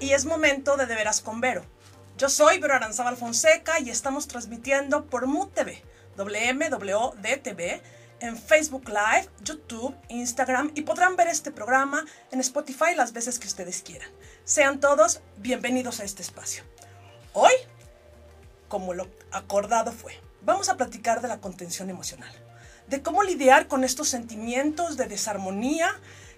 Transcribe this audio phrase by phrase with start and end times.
[0.00, 1.64] y es momento de De Veras con Vero.
[2.18, 5.82] Yo soy Vero Aranzábal Fonseca y estamos transmitiendo por MUTV, TV,
[6.16, 7.80] WMWDTV,
[8.18, 13.46] en Facebook Live, YouTube, Instagram y podrán ver este programa en Spotify las veces que
[13.46, 14.08] ustedes quieran.
[14.42, 16.64] Sean todos bienvenidos a este espacio.
[17.32, 17.52] Hoy,
[18.66, 22.34] como lo acordado fue, vamos a platicar de la contención emocional,
[22.88, 25.94] de cómo lidiar con estos sentimientos de desarmonía,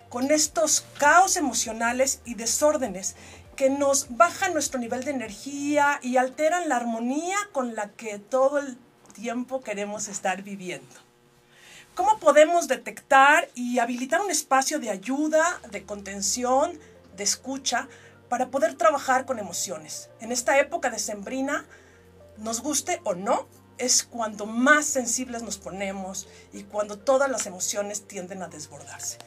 [0.08, 3.16] con estos caos emocionales y desórdenes
[3.56, 8.58] que nos bajan nuestro nivel de energía y alteran la armonía con la que todo
[8.58, 8.78] el
[9.14, 10.94] tiempo queremos estar viviendo.
[11.94, 16.78] ¿Cómo podemos detectar y habilitar un espacio de ayuda, de contención,
[17.16, 17.88] de escucha
[18.28, 20.08] para poder trabajar con emociones?
[20.20, 21.66] En esta época de sembrina,
[22.36, 28.06] nos guste o no, es cuando más sensibles nos ponemos y cuando todas las emociones
[28.06, 29.18] tienden a desbordarse.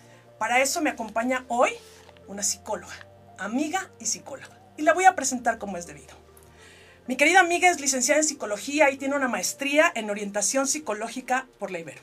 [0.42, 1.70] Para eso me acompaña hoy
[2.26, 2.96] una psicóloga,
[3.38, 4.60] amiga y psicóloga.
[4.76, 6.16] Y la voy a presentar como es debido.
[7.06, 11.70] Mi querida amiga es licenciada en psicología y tiene una maestría en orientación psicológica por
[11.70, 12.02] la Ibero.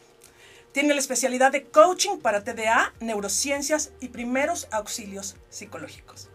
[0.71, 6.29] Tiene la especialidad de coaching para TDA, neurociencias y primeros auxilios psicológicos.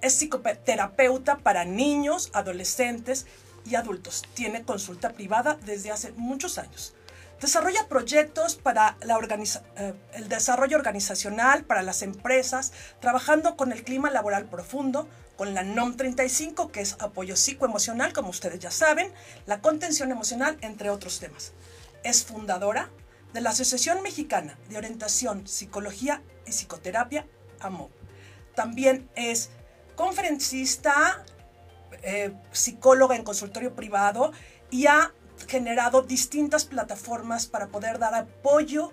[0.00, 3.26] Es psicoterapeuta para niños, adolescentes
[3.68, 4.22] y adultos.
[4.34, 6.94] Tiene consulta privada desde hace muchos años.
[7.42, 14.44] Desarrolla proyectos para eh, el desarrollo organizacional para las empresas, trabajando con el clima laboral
[14.44, 19.12] profundo, con la NOM 35, que es apoyo psicoemocional, como ustedes ya saben,
[19.46, 21.52] la contención emocional, entre otros temas.
[22.04, 22.90] Es fundadora
[23.32, 27.26] de la Asociación Mexicana de Orientación, Psicología y Psicoterapia,
[27.58, 27.90] AMOP.
[28.54, 29.50] También es
[29.96, 31.24] conferencista,
[32.04, 34.30] eh, psicóloga en consultorio privado
[34.70, 35.12] y ha
[35.52, 38.90] generado distintas plataformas para poder dar apoyo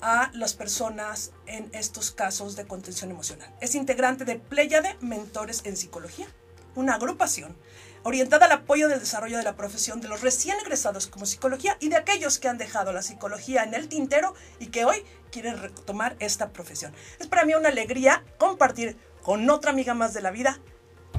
[0.00, 3.54] a las personas en estos casos de contención emocional.
[3.60, 6.26] Es integrante de Pléyade Mentores en Psicología,
[6.74, 7.54] una agrupación
[8.02, 11.90] orientada al apoyo del desarrollo de la profesión de los recién egresados como psicología y
[11.90, 16.16] de aquellos que han dejado la psicología en el tintero y que hoy quieren retomar
[16.18, 16.94] esta profesión.
[17.18, 20.60] Es para mí una alegría compartir con otra amiga más de la vida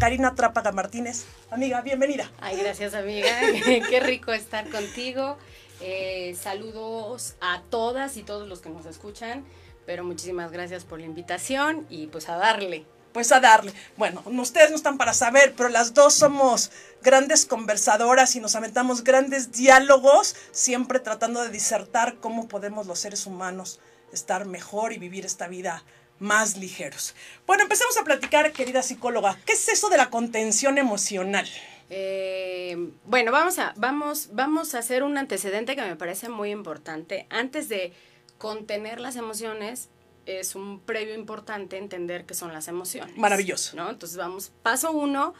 [0.01, 1.25] Karina Trápaga Martínez.
[1.51, 2.31] Amiga, bienvenida.
[2.39, 3.29] Ay, gracias amiga.
[3.87, 5.37] Qué rico estar contigo.
[5.79, 9.45] Eh, saludos a todas y todos los que nos escuchan,
[9.85, 12.83] pero muchísimas gracias por la invitación y pues a darle.
[13.13, 13.73] Pues a darle.
[13.95, 16.71] Bueno, ustedes no están para saber, pero las dos somos
[17.03, 23.27] grandes conversadoras y nos aventamos grandes diálogos, siempre tratando de disertar cómo podemos los seres
[23.27, 23.79] humanos
[24.11, 25.83] estar mejor y vivir esta vida
[26.21, 27.15] más ligeros.
[27.45, 29.37] Bueno, empecemos a platicar, querida psicóloga.
[29.45, 31.47] ¿Qué es eso de la contención emocional?
[31.89, 37.25] Eh, bueno, vamos a, vamos, vamos a hacer un antecedente que me parece muy importante.
[37.29, 37.91] Antes de
[38.37, 39.89] contener las emociones,
[40.25, 43.17] es un previo importante entender qué son las emociones.
[43.17, 43.75] Maravilloso.
[43.75, 43.89] ¿no?
[43.89, 45.33] Entonces vamos, paso uno,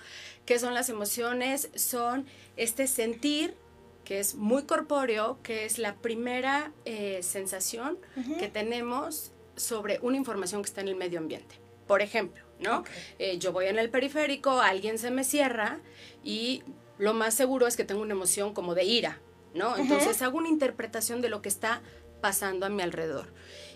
[0.45, 1.69] ¿qué son las emociones?
[1.75, 2.25] Son
[2.57, 3.55] este sentir
[4.03, 7.99] que es muy corpóreo, que es la primera eh, sensación
[8.39, 11.55] que tenemos sobre una información que está en el medio ambiente.
[11.87, 12.83] Por ejemplo, ¿no?
[13.19, 15.79] Eh, yo voy en el periférico, alguien se me cierra
[16.23, 16.63] y
[16.97, 19.19] lo más seguro es que tengo una emoción como de ira,
[19.53, 19.75] ¿no?
[19.77, 21.81] Entonces hago una interpretación de lo que está
[22.21, 23.33] pasando a mi alrededor.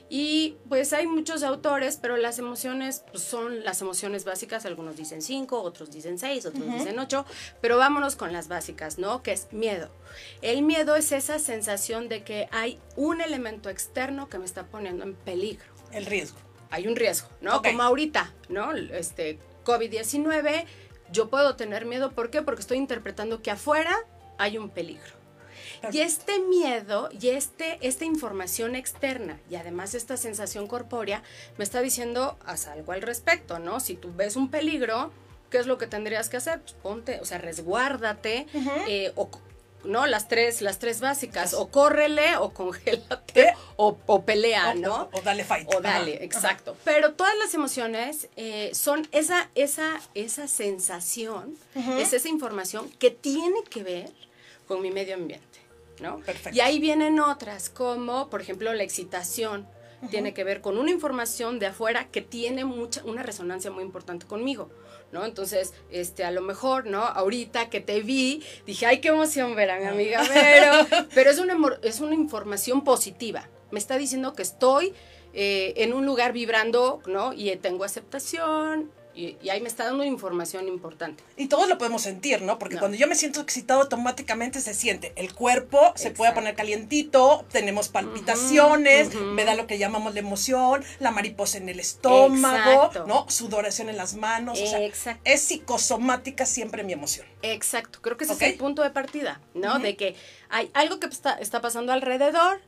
[0.08, 5.22] Y pues hay muchos autores, pero las emociones pues, son las emociones básicas, algunos dicen
[5.22, 7.26] cinco, otros dicen seis, otros dicen ocho,
[7.60, 9.24] pero vámonos con las básicas, ¿no?
[9.24, 9.90] Que es miedo.
[10.42, 15.04] El miedo es esa sensación de que hay un elemento externo que me está poniendo
[15.04, 15.66] en peligro.
[15.92, 16.38] El riesgo.
[16.70, 17.62] Hay un riesgo, ¿no?
[17.62, 18.74] Como ahorita, ¿no?
[18.74, 20.66] Este, COVID-19,
[21.12, 22.42] yo puedo tener miedo, ¿por qué?
[22.42, 23.96] Porque estoy interpretando que afuera
[24.38, 25.25] hay un peligro.
[25.92, 31.24] Y este miedo y este, esta información externa y además esta sensación corpórea
[31.58, 33.80] me está diciendo, haz algo al respecto, ¿no?
[33.80, 35.12] Si tú ves un peligro,
[35.50, 36.62] ¿qué es lo que tendrías que hacer?
[36.62, 38.48] Pues ponte, o sea, resguárdate
[38.88, 39.30] eh, o
[39.86, 40.06] ¿no?
[40.08, 45.10] Las tres, las tres básicas, o córrele, o congélate, o, pelea, ¿no?
[45.14, 45.68] O, dale fight.
[45.74, 46.76] O dale, exacto.
[46.84, 51.56] Pero todas las emociones eh, son esa, esa, esa sensación,
[52.00, 54.12] es esa información que tiene que ver
[54.68, 55.55] con mi medio ambiente,
[56.00, 56.20] ¿no?
[56.20, 56.56] Perfecto.
[56.56, 59.68] Y ahí vienen otras, como, por ejemplo, la excitación,
[60.10, 64.26] tiene que ver con una información de afuera que tiene mucha, una resonancia muy importante
[64.26, 64.70] conmigo,
[65.12, 65.26] ¿no?
[65.26, 67.04] Entonces, este, a lo mejor, ¿no?
[67.04, 71.40] Ahorita que te vi, dije, ay, qué emoción ver a mi amiga pero pero es
[71.40, 73.50] una, es una información positiva.
[73.72, 74.94] Me está diciendo que estoy
[75.34, 77.34] eh, en un lugar vibrando, ¿no?
[77.34, 81.24] Y tengo aceptación, Y, ahí me está dando información importante.
[81.38, 82.60] Y todos lo podemos sentir, ¿no?
[82.60, 85.14] Porque cuando yo me siento excitado, automáticamente se siente.
[85.16, 90.84] El cuerpo se puede poner calientito, tenemos palpitaciones, me da lo que llamamos la emoción,
[91.00, 93.26] la mariposa en el estómago, ¿no?
[93.30, 94.60] Sudoración en las manos.
[94.60, 94.80] O sea,
[95.24, 97.26] es psicosomática siempre mi emoción.
[97.42, 98.00] Exacto.
[98.02, 99.80] Creo que ese es el punto de partida, ¿no?
[99.80, 100.16] De que
[100.50, 102.60] hay algo que está, está pasando alrededor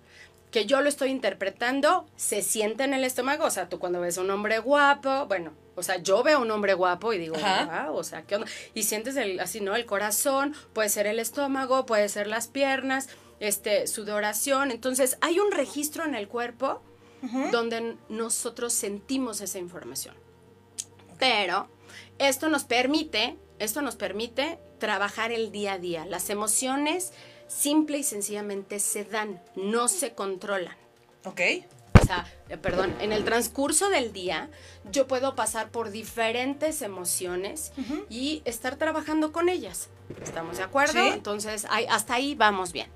[0.51, 3.45] que yo lo estoy interpretando, se siente en el estómago.
[3.45, 6.41] O sea, tú cuando ves a un hombre guapo, bueno, o sea, yo veo a
[6.41, 8.47] un hombre guapo y digo, wow, o sea, ¿qué onda?
[8.73, 9.75] Y sientes el, así, ¿no?
[9.75, 13.09] El corazón, puede ser el estómago, puede ser las piernas,
[13.39, 14.71] este, sudoración.
[14.71, 16.81] Entonces, hay un registro en el cuerpo
[17.51, 20.15] donde nosotros sentimos esa información.
[21.19, 21.67] Pero
[22.19, 26.05] esto nos permite, esto nos permite trabajar el día a día.
[26.05, 27.11] Las emociones
[27.47, 30.75] simple y sencillamente se dan, no se controlan.
[31.25, 31.41] Ok.
[32.01, 34.49] O sea, eh, perdón, en el transcurso del día
[34.91, 37.73] yo puedo pasar por diferentes emociones
[38.09, 39.89] y estar trabajando con ellas.
[40.23, 40.99] ¿Estamos de acuerdo?
[40.99, 42.87] Entonces, hasta ahí vamos bien.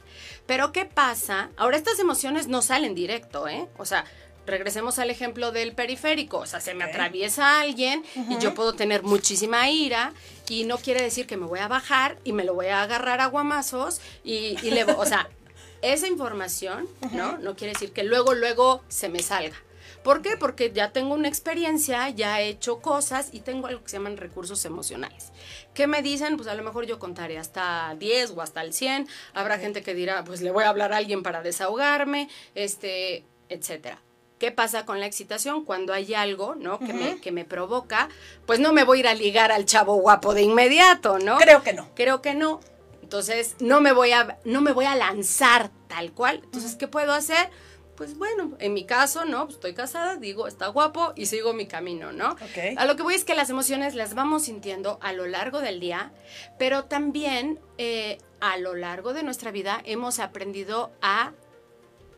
[0.45, 1.49] Pero ¿qué pasa?
[1.57, 3.67] Ahora estas emociones no salen directo, ¿eh?
[3.77, 4.05] O sea,
[4.45, 9.03] regresemos al ejemplo del periférico, o sea, se me atraviesa alguien y yo puedo tener
[9.03, 10.13] muchísima ira
[10.49, 13.21] y no quiere decir que me voy a bajar y me lo voy a agarrar
[13.21, 15.29] a guamazos y, le o sea,
[15.81, 17.37] esa información, ¿no?
[17.37, 19.55] No quiere decir que luego, luego se me salga.
[20.03, 20.35] ¿Por qué?
[20.35, 24.17] Porque ya tengo una experiencia, ya he hecho cosas y tengo algo que se llaman
[24.17, 25.31] recursos emocionales.
[25.75, 26.37] ¿Qué me dicen?
[26.37, 29.07] Pues a lo mejor yo contaré hasta 10 o hasta el 100.
[29.33, 34.01] Habrá gente que dirá, pues le voy a hablar a alguien para desahogarme, este, etcétera.
[34.41, 35.65] ¿Qué pasa con la excitación?
[35.65, 36.79] Cuando hay algo, ¿no?
[36.79, 38.09] Que, me, que me provoca,
[38.47, 41.37] pues no me voy a ir a ligar al chavo guapo de inmediato, ¿no?
[41.37, 41.87] Creo que no.
[41.93, 42.59] Creo que no.
[43.03, 46.41] Entonces, no me voy a, no me voy a lanzar tal cual.
[46.43, 47.51] Entonces, ¿qué puedo hacer?
[47.95, 49.45] Pues bueno, en mi caso, ¿no?
[49.45, 52.31] Pues estoy casada, digo, está guapo y sigo mi camino, ¿no?
[52.49, 52.73] Okay.
[52.79, 55.79] A lo que voy es que las emociones las vamos sintiendo a lo largo del
[55.79, 56.13] día,
[56.57, 61.33] pero también eh, a lo largo de nuestra vida hemos aprendido a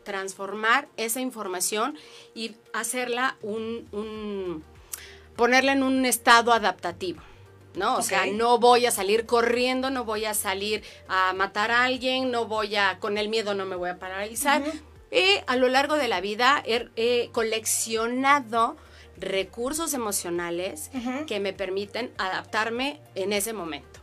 [0.04, 1.96] transformar esa información
[2.34, 4.62] y hacerla un,
[5.36, 7.20] ponerla en un estado adaptativo.
[7.74, 7.96] ¿no?
[7.96, 12.30] O sea, no voy a salir corriendo, no voy a salir a matar a alguien,
[12.30, 14.62] no voy a, con el miedo no me voy a paralizar.
[15.10, 18.76] Y a lo largo de la vida he, coleccionado
[19.16, 20.90] recursos emocionales
[21.26, 24.00] que me permiten adaptarme en ese momento.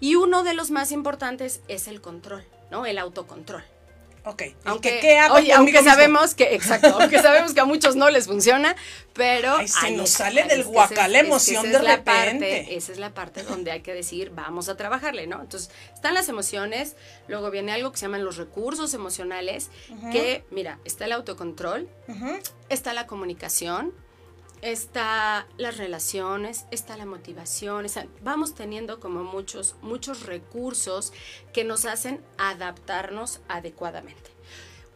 [0.00, 2.86] Y uno de los más importantes es el control, ¿no?
[2.86, 3.64] El autocontrol.
[4.26, 4.42] Ok.
[4.64, 8.74] Aunque, ¿qué hago aunque sabemos que, exacto, aunque sabemos que a muchos no les funciona,
[9.12, 9.56] pero...
[9.66, 12.76] se nos sale del guacal la emoción de repente.
[12.76, 15.40] esa es la parte donde hay que decir, vamos a trabajarle, ¿no?
[15.40, 16.96] Entonces, están las emociones,
[17.28, 19.70] luego viene algo que se llaman los recursos emocionales,
[20.10, 21.88] que, mira, está el autocontrol,
[22.68, 23.94] está la comunicación,
[24.62, 27.86] está las relaciones, está la motivación,
[28.22, 31.12] vamos teniendo como muchos, muchos recursos
[31.52, 34.36] que nos hacen adaptarnos adecuadamente.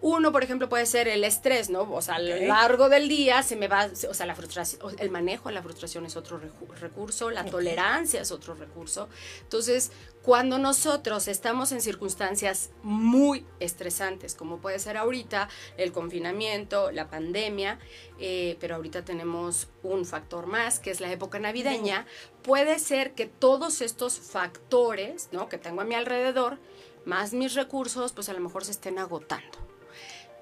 [0.03, 1.83] Uno, por ejemplo, puede ser el estrés, ¿no?
[1.83, 5.11] O sea, a lo largo del día se me va, o sea, la frustración, el
[5.11, 6.41] manejo de la frustración es otro
[6.81, 9.11] recurso, la tolerancia es otro recurso.
[9.43, 15.49] Entonces, cuando nosotros estamos en circunstancias muy estresantes, como puede ser ahorita
[15.79, 17.79] el confinamiento, la pandemia,
[18.19, 22.07] eh, pero ahorita tenemos un factor más, que es la época navideña,
[22.43, 25.49] puede ser que todos estos factores, ¿no?
[25.49, 26.59] Que tengo a mi alrededor,
[27.07, 29.59] más mis recursos, pues a lo mejor se estén agotando.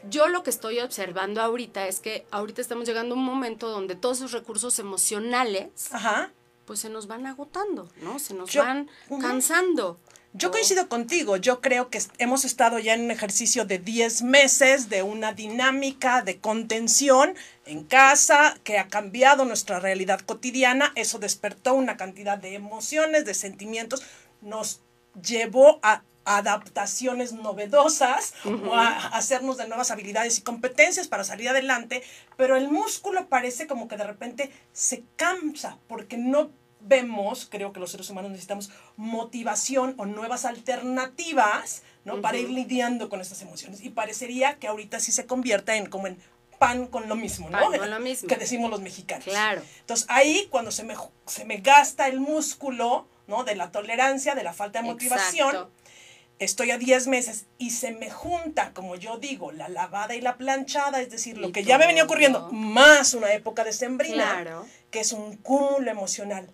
[0.09, 3.97] Yo lo que estoy observando ahorita es que ahorita estamos llegando a un momento donde
[3.97, 5.91] todos esos recursos emocionales,
[6.69, 8.19] pues se nos van agotando, ¿no?
[8.19, 8.91] Se nos van
[9.23, 9.99] cansando.
[10.35, 14.91] Yo coincido contigo, yo creo que hemos estado ya en un ejercicio de 10 meses
[14.91, 17.35] de una dinámica de contención
[17.65, 23.33] en casa que ha cambiado nuestra realidad cotidiana, eso despertó una cantidad de emociones, de
[23.33, 24.03] sentimientos,
[24.43, 24.83] nos
[25.23, 32.03] llevó a adaptaciones novedosas o a hacernos de nuevas habilidades y competencias para salir adelante,
[32.37, 37.81] pero el músculo parece como que de repente se cansa porque no vemos, creo que
[37.81, 42.21] los seres humanos necesitamos motivación o nuevas alternativas, ¿no?
[42.21, 43.83] Para ir lidiando con estas emociones.
[43.83, 46.19] Y parecería que ahorita sí se convierta en como en
[46.59, 47.59] pan con lo mismo, ¿no?
[47.59, 48.29] Pan con lo mismo.
[48.29, 49.25] Que decimos los mexicanos.
[49.25, 49.63] Claro.
[49.81, 50.95] Entonces ahí cuando se me,
[51.27, 53.45] se me gasta el músculo, ¿no?
[53.45, 55.69] De la tolerancia, de la falta de motivación,
[56.39, 60.37] estoy a 10 meses y se me junta, como yo digo, la lavada y la
[60.37, 65.01] planchada, es decir, lo que ya me venía ocurriendo, más una época de sembrina, que
[65.01, 66.49] es un cúmulo emocional.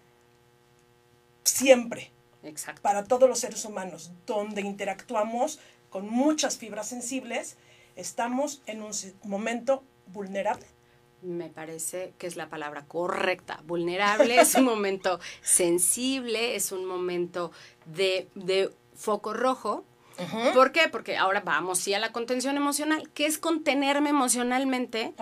[1.45, 2.13] Siempre.
[2.43, 2.83] Exacto.
[2.83, 5.61] Para todos los seres humanos, donde interactuamos
[5.91, 7.57] con muchas fibras sensibles,
[7.97, 8.93] estamos en un
[9.25, 10.67] momento vulnerable
[11.25, 13.61] me parece que es la palabra correcta.
[13.65, 17.51] Vulnerable es un momento sensible, es un momento
[17.87, 19.85] de, de foco rojo.
[20.55, 20.89] ¿Por qué?
[20.89, 23.11] Porque ahora vamos sí a la contención emocional.
[23.15, 25.13] ¿Qué es contenerme emocionalmente?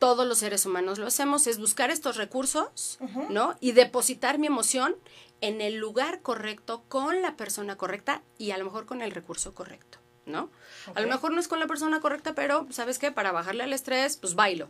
[0.00, 3.56] Todos los seres humanos lo hacemos, es buscar estos recursos, ¿no?
[3.60, 4.96] Y depositar mi emoción
[5.40, 9.54] en el lugar correcto, con la persona correcta y a lo mejor con el recurso
[9.54, 10.50] correcto, ¿no?
[10.94, 13.10] A lo mejor no es con la persona correcta, pero ¿sabes qué?
[13.12, 14.68] Para bajarle al estrés, pues bailo,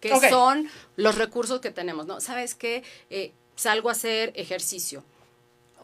[0.00, 2.20] que son los recursos que tenemos, ¿no?
[2.20, 2.84] ¿Sabes qué?
[3.10, 5.04] Eh, salgo a hacer ejercicio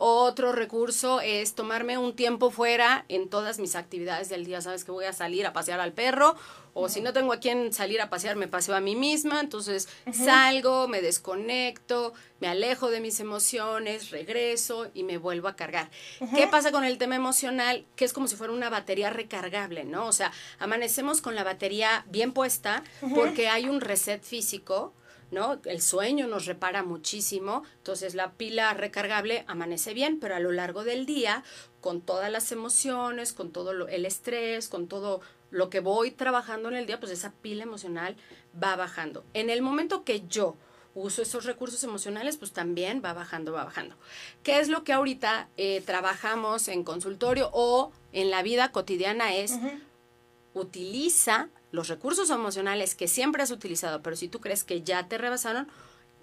[0.02, 4.62] otro recurso es tomarme un tiempo fuera en todas mis actividades del día.
[4.62, 6.36] Sabes que voy a salir a pasear al perro
[6.74, 9.40] o si no tengo a quien salir a pasear, me paseo a mí misma.
[9.40, 15.90] Entonces salgo, me desconecto, me alejo de mis emociones, regreso y me vuelvo a cargar.
[16.34, 17.84] ¿Qué pasa con el tema emocional?
[17.96, 20.06] Que es como si fuera una batería recargable, ¿no?
[20.06, 22.82] O sea, amanecemos con la batería bien puesta
[23.14, 24.94] porque hay un reset físico
[25.30, 25.60] ¿no?
[25.64, 30.84] El sueño nos repara muchísimo, entonces la pila recargable amanece bien, pero a lo largo
[30.84, 31.44] del día,
[31.80, 36.76] con todas las emociones, con todo el estrés, con todo lo que voy trabajando en
[36.76, 38.16] el día, pues esa pila emocional
[38.62, 39.24] va bajando.
[39.34, 40.56] En el momento que yo
[40.94, 43.96] uso esos recursos emocionales, pues también va bajando, va bajando.
[44.42, 49.34] ¿Qué es lo que ahorita eh, trabajamos en consultorio o en la vida cotidiana?
[49.34, 49.58] Es
[50.52, 55.18] utiliza los recursos emocionales que siempre has utilizado, pero si tú crees que ya te
[55.18, 55.68] rebasaron,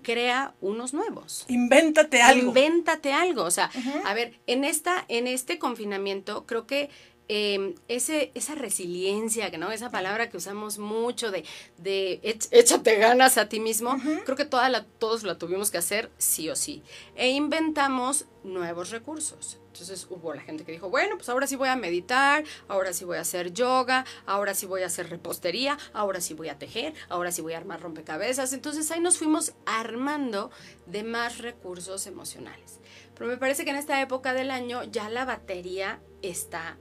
[0.01, 1.45] crea unos nuevos.
[1.47, 2.49] Invéntate algo.
[2.49, 3.43] Invéntate algo.
[3.43, 3.71] O sea,
[4.05, 6.89] a ver, en esta, en este confinamiento, creo que
[7.29, 9.71] eh, ese, esa resiliencia, ¿no?
[9.71, 11.43] Esa palabra que usamos mucho de,
[11.77, 12.19] de
[12.51, 16.49] échate ganas a ti mismo, creo que toda la, todos la tuvimos que hacer sí
[16.49, 16.83] o sí.
[17.15, 19.59] E inventamos nuevos recursos.
[19.67, 23.05] Entonces hubo la gente que dijo, bueno, pues ahora sí voy a meditar, ahora sí
[23.05, 26.95] voy a hacer yoga, ahora sí voy a hacer repostería, ahora sí voy a tejer,
[27.09, 28.53] ahora sí voy a armar rompecabezas.
[28.53, 30.49] Entonces ahí nos fuimos armando
[30.87, 32.79] de más recursos emocionales.
[33.13, 36.77] Pero me parece que en esta época del año ya la batería está,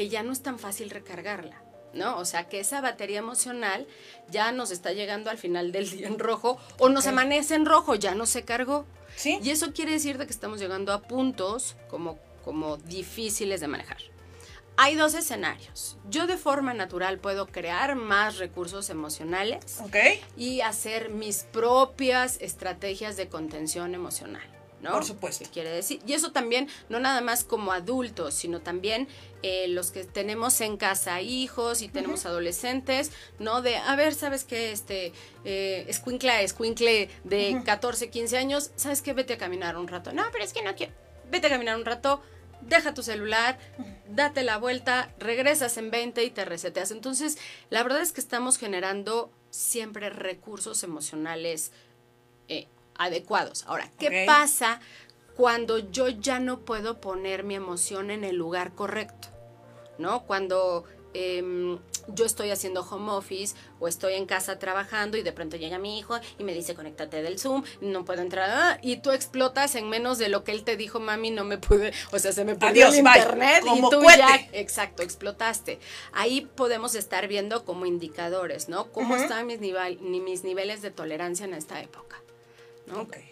[0.00, 1.62] que ya no es tan fácil recargarla.
[1.92, 2.16] ¿no?
[2.16, 3.86] O sea, que esa batería emocional
[4.30, 7.96] ya nos está llegando al final del día en rojo o nos amanece en rojo,
[7.96, 8.86] ya no se cargó.
[9.22, 13.98] Y eso quiere decir de que estamos llegando a puntos como, como difíciles de manejar.
[14.78, 15.98] Hay dos escenarios.
[16.08, 19.82] Yo de forma natural puedo crear más recursos emocionales
[20.34, 24.59] y hacer mis propias estrategias de contención emocional.
[24.82, 24.92] ¿No?
[24.92, 25.44] Por supuesto.
[25.44, 26.00] ¿Qué quiere decir?
[26.06, 29.08] Y eso también, no nada más como adultos, sino también
[29.42, 33.62] eh, los que tenemos en casa hijos y tenemos adolescentes, ¿no?
[33.62, 34.72] De, a ver, ¿sabes qué?
[34.72, 35.12] Este,
[35.44, 39.12] eh, escuincla, escuincle de 14, 15 años, ¿sabes qué?
[39.12, 40.12] Vete a caminar un rato.
[40.12, 40.92] No, pero es que no quiero.
[41.30, 42.20] Vete a caminar un rato,
[42.60, 43.58] deja tu celular,
[44.08, 46.90] date la vuelta, regresas en 20 y te reseteas.
[46.90, 47.38] Entonces,
[47.70, 51.72] la verdad es que estamos generando siempre recursos emocionales
[52.48, 52.66] eh,
[53.00, 53.64] adecuados.
[53.66, 54.80] Ahora, ¿qué pasa
[55.34, 59.28] cuando yo ya no puedo poner mi emoción en el lugar correcto?
[59.98, 60.24] ¿No?
[60.24, 61.78] Cuando em,
[62.08, 65.98] yo estoy haciendo home office o estoy en casa trabajando y de pronto llega mi
[65.98, 69.88] hijo y me dice conéctate del Zoom, no puedo entrar ah, y tú explotas en
[69.88, 72.54] menos de lo que él te dijo, mami, no me pude, o sea, se me
[72.54, 75.78] perdió el internet y tú ya, exacto, explotaste.
[76.12, 78.92] Ahí podemos estar viendo como indicadores, ¿no?
[78.92, 82.20] ¿Cómo están mis, mis niveles de tolerancia en esta época?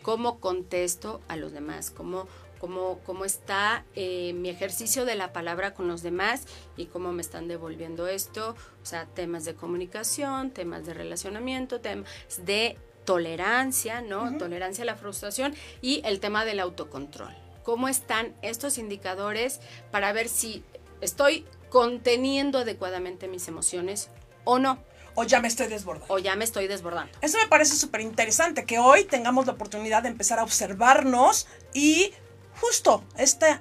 [0.03, 1.91] ¿Cómo contesto a los demás?
[1.91, 2.27] ¿Cómo,
[2.59, 6.47] cómo, cómo está eh, mi ejercicio de la palabra con los demás
[6.77, 8.57] y cómo me están devolviendo esto?
[8.83, 12.09] O sea, temas de comunicación, temas de relacionamiento, temas
[12.45, 14.37] de tolerancia, ¿no?
[14.37, 17.35] Tolerancia a la frustración y el tema del autocontrol.
[17.63, 19.61] ¿Cómo están estos indicadores
[19.91, 20.63] para ver si
[21.01, 24.11] estoy conteniendo adecuadamente mis emociones
[24.45, 24.79] o no?
[25.19, 26.15] O ya me estoy desbordando.
[26.15, 27.11] O ya me estoy desbordando.
[27.21, 32.15] Eso me parece súper interesante, que hoy tengamos la oportunidad de empezar a observarnos y
[32.61, 33.61] justo esta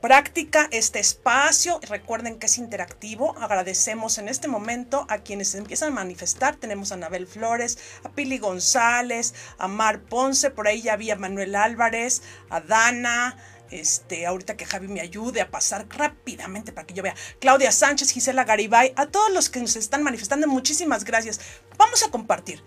[0.00, 5.96] práctica, este espacio, recuerden que es interactivo, agradecemos en este momento a quienes empiezan a
[5.96, 11.16] manifestar, tenemos a Anabel Flores, a Pili González, a Mar Ponce, por ahí ya había
[11.16, 13.36] Manuel Álvarez, a Dana,
[13.70, 17.14] este, ahorita que Javi me ayude a pasar rápidamente para que yo vea.
[17.40, 21.40] Claudia Sánchez, Gisela Garibay, a todos los que nos están manifestando, muchísimas gracias.
[21.78, 22.62] Vamos a compartir.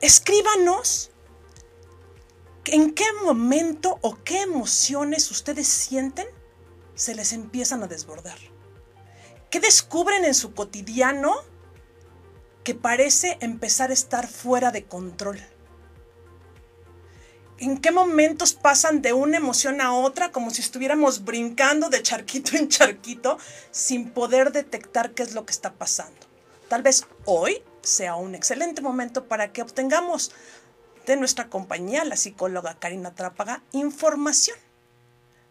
[0.00, 1.10] Escríbanos
[2.66, 6.26] en qué momento o qué emociones ustedes sienten
[6.94, 8.38] se les empiezan a desbordar.
[9.50, 11.34] ¿Qué descubren en su cotidiano
[12.64, 15.40] que parece empezar a estar fuera de control?
[17.58, 22.56] En qué momentos pasan de una emoción a otra, como si estuviéramos brincando de charquito
[22.56, 23.38] en charquito,
[23.70, 26.18] sin poder detectar qué es lo que está pasando.
[26.68, 30.32] Tal vez hoy sea un excelente momento para que obtengamos
[31.06, 34.58] de nuestra compañía, la psicóloga Karina Trápaga, información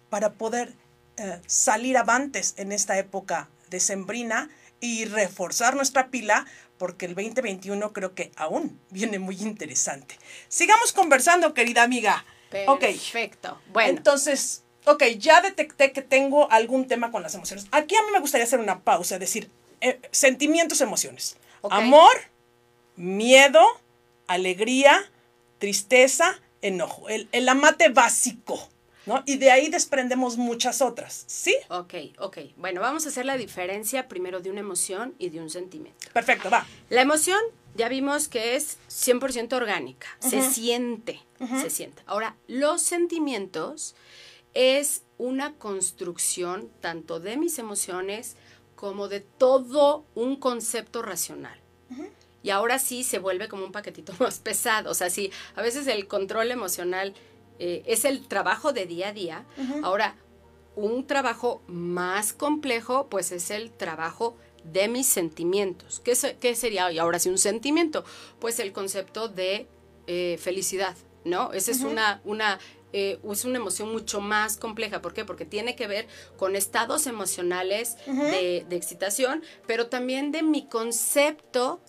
[0.10, 0.74] para poder
[1.18, 4.50] eh, salir avantes en esta época decembrina
[4.80, 6.46] y reforzar nuestra pila
[6.78, 10.18] porque el 2021 creo que aún viene muy interesante.
[10.48, 12.26] Sigamos conversando, querida amiga.
[12.50, 13.60] Perfecto.
[13.72, 13.90] Bueno.
[13.90, 17.68] Entonces, ok, ya detecté que tengo algún tema con las emociones.
[17.72, 19.50] Aquí a mí me gustaría hacer una pausa, decir,
[19.82, 21.38] eh, sentimientos, emociones.
[21.70, 22.12] Amor,
[22.96, 23.62] miedo,
[24.28, 25.12] alegría,
[25.60, 27.10] tristeza, enojo.
[27.10, 28.70] El, el amate básico.
[29.08, 29.24] ¿No?
[29.26, 31.56] Y de ahí desprendemos muchas otras, ¿sí?
[31.70, 32.38] Ok, ok.
[32.58, 36.08] Bueno, vamos a hacer la diferencia primero de una emoción y de un sentimiento.
[36.14, 36.68] Perfecto, va.
[36.90, 37.40] La emoción
[37.76, 41.22] ya vimos que es 100% orgánica, se siente,
[41.62, 42.02] se siente.
[42.06, 43.96] Ahora, los sentimientos
[44.54, 48.36] es una construcción tanto de mis emociones
[48.76, 51.60] como de todo un concepto racional.
[52.44, 54.90] Y ahora sí se vuelve como un paquetito más pesado.
[54.90, 57.14] O sea, sí, a veces el control emocional
[57.60, 59.46] eh, es el trabajo de día a día.
[59.84, 60.16] Ahora,
[60.76, 66.02] un trabajo más complejo, pues es el trabajo de mis sentimientos.
[66.02, 68.04] ¿Qué, qué sería y ahora sí un sentimiento?
[68.40, 69.68] Pues el concepto de
[70.06, 70.96] eh, felicidad,
[71.26, 71.52] ¿no?
[71.54, 72.60] Esa es una, una
[72.94, 75.02] eh, es una emoción mucho más compleja.
[75.02, 75.26] ¿Por qué?
[75.26, 81.82] Porque tiene que ver con estados emocionales de, de, excitación, pero también de mi concepto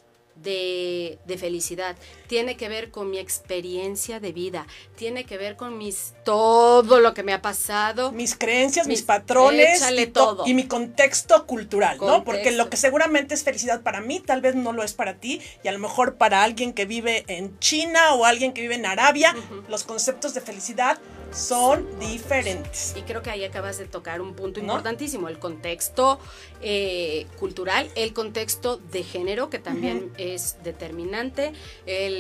[0.43, 1.97] de, felicidad,
[2.29, 4.67] tiene que ver con mi experiencia de vida,
[4.97, 8.13] tiene que ver con mis todo lo que me ha pasado.
[8.13, 10.47] Mis creencias, mis, patrones y, todo.
[10.47, 12.23] y mi contexto cultural, ¿no?
[12.23, 15.41] Porque lo que seguramente es felicidad para mí, tal vez no lo es para ti,
[15.65, 18.87] y a lo mejor para alguien que vive en China o alguien que vive en
[18.87, 19.35] Arabia,
[19.69, 20.99] los conceptos de felicidad
[21.33, 22.95] son diferentes.
[22.97, 26.19] Y creo que ahí acabas de tocar un punto importantísimo, el contexto
[26.63, 31.53] eh, cultural, el contexto de género, que también es determinante,
[31.87, 32.18] el,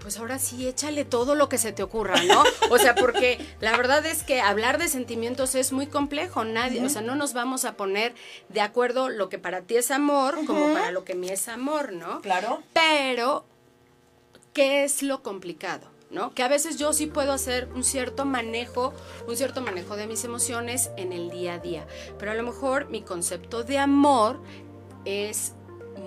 [0.00, 2.42] pues ahora sí, échale todo lo que se te ocurra, ¿no?
[2.70, 6.88] O sea, porque la verdad es que hablar de sentimientos es muy complejo, nadie, o
[6.88, 8.14] sea, no nos vamos a poner
[8.48, 11.92] de acuerdo lo que para ti es amor como para lo que mí es amor,
[11.92, 12.20] ¿no?
[12.20, 12.62] Claro.
[12.72, 13.44] Pero,
[14.52, 15.94] ¿qué es lo complicado?
[16.34, 18.94] Que a veces yo sí puedo hacer un cierto manejo,
[19.26, 22.88] un cierto manejo de mis emociones en el día a día, pero a lo mejor
[22.88, 24.38] mi concepto de amor
[25.04, 25.54] es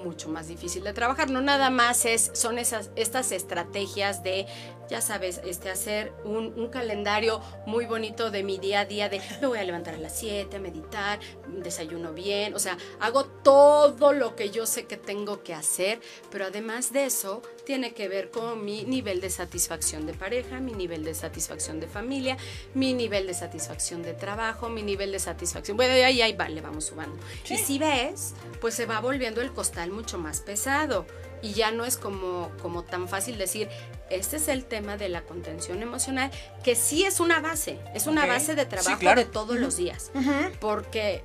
[0.04, 1.30] mucho más difícil de trabajar.
[1.30, 4.48] No nada más es, son esas, estas estrategias de
[4.90, 9.48] ya sabes, este, hacer un, calendario muy bonito de mi día a día, de me
[9.48, 14.36] voy a levantar a las 7, a meditar, desayuno bien, o sea, hago todo lo
[14.36, 18.64] que yo sé que tengo que hacer, pero además de eso, tiene que ver con
[18.64, 22.38] mi nivel de satisfacción de pareja, mi nivel de satisfacción de familia,
[22.74, 25.76] mi nivel de satisfacción de trabajo, mi nivel de satisfacción.
[25.76, 27.18] Bueno, ahí, ahí va, le vamos sumando.
[27.50, 31.06] Y si ves, pues se va volviendo el costal mucho más pesado
[31.42, 33.70] y ya no es como, como tan fácil decir,
[34.10, 36.32] este es el tema de la contención emocional,
[36.64, 40.12] que sí es una base, es una base de trabajo de todos los días,
[40.60, 41.24] porque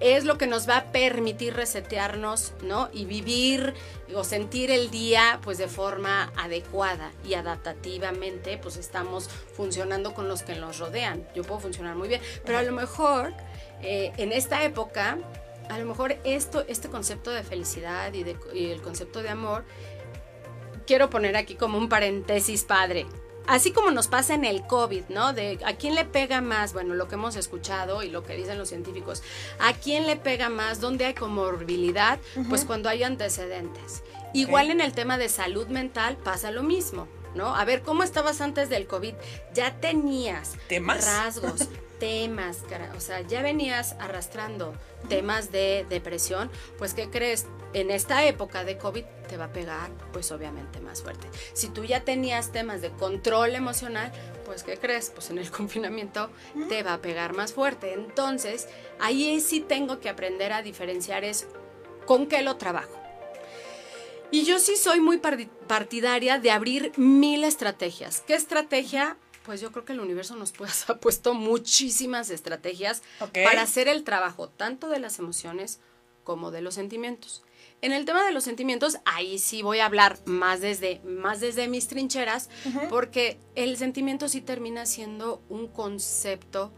[0.00, 2.88] es lo que nos va a permitir resetearnos, ¿no?
[2.92, 3.74] Y vivir
[4.14, 10.42] o sentir el día pues de forma adecuada y adaptativamente pues estamos funcionando con los
[10.42, 11.26] que nos rodean.
[11.34, 13.34] Yo puedo funcionar muy bien, pero a lo mejor
[13.82, 15.18] eh, en esta época
[15.68, 19.64] a lo mejor esto, este concepto de felicidad y, de, el concepto de amor,
[20.86, 23.06] quiero poner aquí como un paréntesis padre.
[23.46, 25.32] Así como nos pasa en el COVID, ¿no?
[25.32, 28.58] De a quién le pega más, bueno, lo que hemos escuchado y lo que dicen
[28.58, 29.22] los científicos,
[29.58, 32.18] a quién le pega más, dónde hay comorbilidad,
[32.50, 34.02] pues cuando hay antecedentes.
[34.34, 37.08] Igual en el tema de salud mental pasa lo mismo.
[37.34, 37.54] ¿no?
[37.54, 39.14] A ver, ¿cómo estabas antes del COVID?
[39.54, 41.04] Ya tenías ¿Temas?
[41.04, 42.62] rasgos, temas,
[42.96, 44.74] o sea, ya venías arrastrando
[45.08, 47.46] temas de depresión, pues ¿qué crees?
[47.74, 51.28] En esta época de COVID te va a pegar, pues obviamente más fuerte.
[51.52, 54.10] Si tú ya tenías temas de control emocional,
[54.44, 55.10] pues ¿qué crees?
[55.10, 56.30] Pues en el confinamiento
[56.68, 57.92] te va a pegar más fuerte.
[57.92, 61.46] Entonces, ahí sí tengo que aprender a diferenciar es
[62.06, 62.98] con qué lo trabajo.
[64.30, 68.22] Y yo sí soy muy partidaria de abrir mil estrategias.
[68.26, 69.16] ¿Qué estrategia?
[69.48, 70.52] Pues yo creo que el universo nos
[70.90, 75.80] ha puesto muchísimas estrategias para hacer el trabajo tanto de las emociones
[76.22, 77.42] como de los sentimientos.
[77.80, 81.66] En el tema de los sentimientos, ahí sí voy a hablar más desde, más desde
[81.66, 82.50] mis trincheras,
[82.90, 86.70] porque el sentimiento sí termina siendo un concepto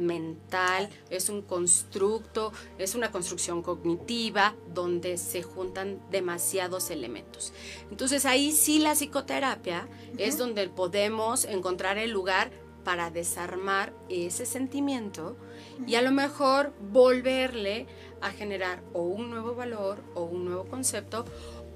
[0.00, 7.52] mental, es un constructo, es una construcción cognitiva donde se juntan demasiados elementos.
[7.90, 12.50] Entonces ahí sí la psicoterapia es donde podemos encontrar el lugar
[12.84, 15.36] para desarmar ese sentimiento
[15.86, 17.86] y a lo mejor volverle
[18.20, 21.24] a generar o un nuevo valor o un nuevo concepto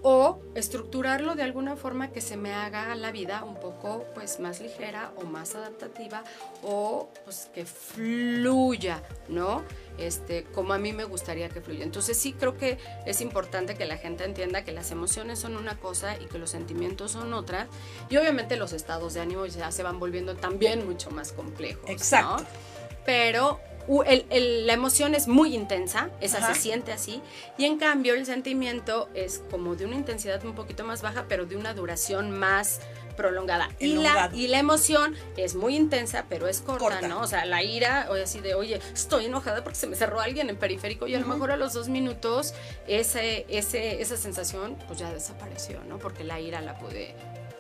[0.07, 4.61] o estructurarlo de alguna forma que se me haga la vida un poco pues más
[4.61, 6.23] ligera o más adaptativa
[6.63, 9.65] o pues que fluya, ¿no?
[9.97, 11.85] Este, como a mí me gustaría que fluya.
[11.85, 15.79] Entonces sí creo que es importante que la gente entienda que las emociones son una
[15.79, 17.67] cosa y que los sentimientos son otra.
[18.11, 21.89] Y obviamente los estados de ánimo ya se van volviendo también mucho más complejos.
[21.89, 22.45] Exacto.
[23.07, 27.21] Pero la emoción es muy intensa, esa se siente así,
[27.59, 31.47] y en cambio el sentimiento es como de una intensidad un poquito más baja, pero
[31.47, 32.81] de una duración más
[33.15, 33.71] prolongada.
[33.79, 37.21] Y la, y la emoción es muy intensa, pero es corta, ¿no?
[37.21, 40.51] O sea, la ira, o así de, oye, estoy enojada porque se me cerró alguien
[40.51, 42.55] en periférico y a lo mejor a los dos minutos
[42.87, 45.99] ese, ese, esa sensación pues ya desapareció, ¿no?
[45.99, 47.15] Porque la ira la pude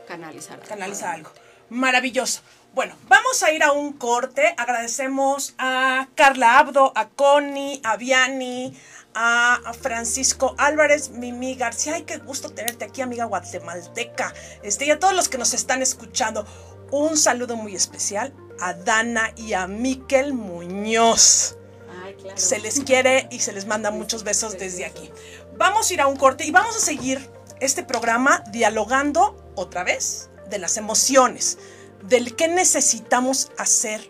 [0.06, 0.60] canalizar.
[0.60, 1.30] Canalizar algo.
[1.70, 2.42] Maravilloso.
[2.74, 4.54] Bueno, vamos a ir a un corte.
[4.58, 8.76] Agradecemos a Carla Abdo, a Connie, a Viani,
[9.14, 11.94] a Francisco Álvarez, Mimi García.
[11.94, 14.34] Ay, qué gusto tenerte aquí, amiga guatemalteca.
[14.64, 16.44] Este, y a todos los que nos están escuchando,
[16.90, 21.56] un saludo muy especial a Dana y a Miquel Muñoz.
[22.04, 22.36] Ay, claro.
[22.36, 25.12] Se les quiere y se les manda muchos besos desde aquí.
[25.56, 30.30] Vamos a ir a un corte y vamos a seguir este programa dialogando otra vez
[30.50, 31.58] de las emociones,
[32.02, 34.08] del qué necesitamos hacer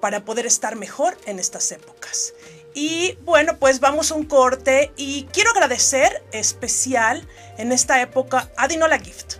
[0.00, 2.34] para poder estar mejor en estas épocas.
[2.74, 8.68] Y bueno, pues vamos a un corte y quiero agradecer especial en esta época a
[8.68, 9.36] Dinola Gift.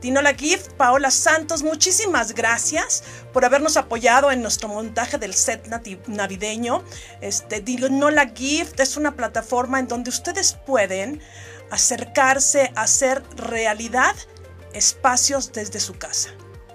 [0.00, 5.66] Dinola Gift, Paola Santos, muchísimas gracias por habernos apoyado en nuestro montaje del set
[6.06, 6.84] navideño.
[7.20, 11.20] Este, Dinola Gift es una plataforma en donde ustedes pueden
[11.70, 14.14] acercarse a hacer realidad
[14.72, 16.30] espacios desde su casa.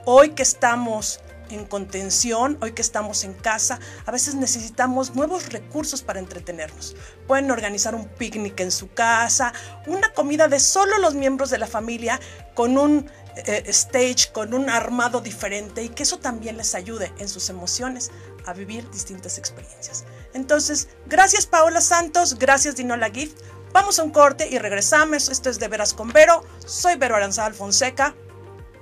[0.05, 6.01] Hoy que estamos en contención, hoy que estamos en casa, a veces necesitamos nuevos recursos
[6.01, 6.95] para entretenernos.
[7.27, 9.53] Pueden organizar un picnic en su casa,
[9.87, 12.19] una comida de solo los miembros de la familia
[12.55, 17.27] con un eh, stage, con un armado diferente y que eso también les ayude en
[17.27, 18.11] sus emociones
[18.45, 20.05] a vivir distintas experiencias.
[20.33, 23.37] Entonces, gracias Paola Santos, gracias Dinola Gift
[23.73, 25.29] Vamos a un corte y regresamos.
[25.29, 26.43] Esto es De Veras con Vero.
[26.63, 28.13] Soy Vero Aranzal Fonseca.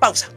[0.01, 0.27] Pausa.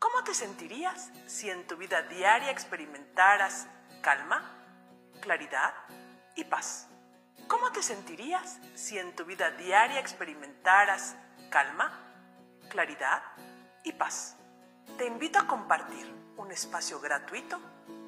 [0.00, 3.68] ¿Cómo te sentirías si en tu vida diaria experimentaras
[4.02, 4.42] calma,
[5.20, 5.72] claridad
[6.34, 6.88] y paz?
[7.46, 11.14] ¿Cómo te sentirías si en tu vida diaria experimentaras
[11.48, 11.92] calma,
[12.68, 13.47] claridad y
[13.92, 14.36] paz.
[14.96, 17.60] Te invito a compartir un espacio gratuito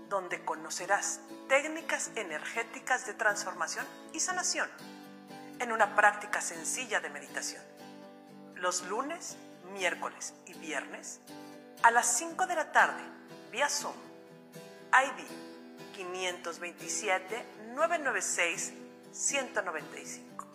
[0.08, 4.68] donde conocerás técnicas energéticas de transformación y sanación
[5.58, 7.62] en una práctica sencilla de meditación.
[8.56, 9.36] Los lunes,
[9.72, 11.20] miércoles y viernes
[11.82, 13.02] a las 5 de la tarde
[13.50, 13.94] vía Zoom.
[14.92, 15.26] ID
[15.94, 18.72] 527 996
[19.12, 20.46] 195.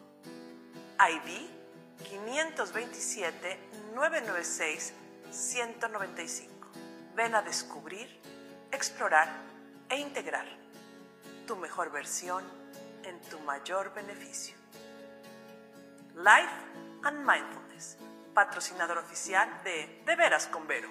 [1.00, 1.48] ID
[2.10, 3.60] 527
[3.94, 4.94] 996
[5.36, 6.70] 195.
[7.14, 8.22] Ven a descubrir,
[8.72, 9.28] explorar
[9.90, 10.46] e integrar
[11.46, 12.44] tu mejor versión
[13.04, 14.56] en tu mayor beneficio.
[16.16, 16.56] Life
[17.04, 17.98] and Mindfulness,
[18.34, 20.90] patrocinador oficial de De Veras con Vero.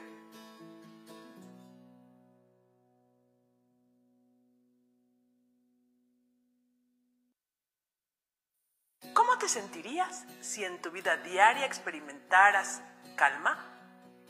[9.14, 12.82] ¿Cómo te sentirías si en tu vida diaria experimentaras
[13.16, 13.73] calma?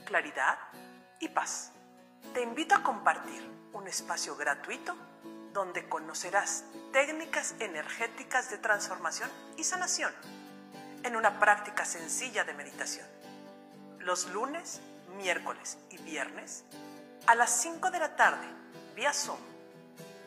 [0.05, 0.59] Claridad
[1.21, 1.73] y paz.
[2.33, 4.97] Te invito a compartir un espacio gratuito
[5.53, 10.13] donde conocerás técnicas energéticas de transformación y sanación
[11.03, 13.07] en una práctica sencilla de meditación.
[13.99, 14.81] Los lunes,
[15.17, 16.65] miércoles y viernes
[17.27, 18.47] a las 5 de la tarde
[18.95, 19.39] vía Zoom.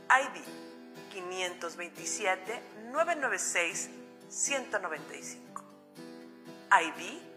[0.10, 0.44] ID
[1.12, 2.62] 527
[2.92, 3.90] 996
[4.30, 5.64] 195.
[6.72, 7.37] ID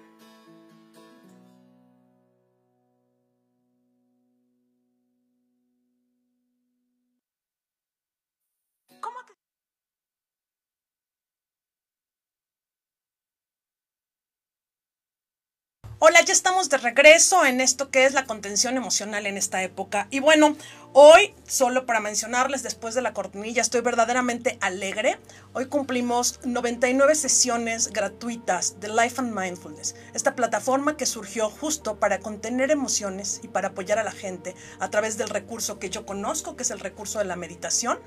[16.03, 20.07] Hola, ya estamos de regreso en esto que es la contención emocional en esta época.
[20.09, 20.55] Y bueno,
[20.93, 25.19] hoy, solo para mencionarles después de la cortinilla, estoy verdaderamente alegre.
[25.53, 32.19] Hoy cumplimos 99 sesiones gratuitas de Life and Mindfulness, esta plataforma que surgió justo para
[32.19, 36.55] contener emociones y para apoyar a la gente a través del recurso que yo conozco,
[36.55, 37.99] que es el recurso de la meditación.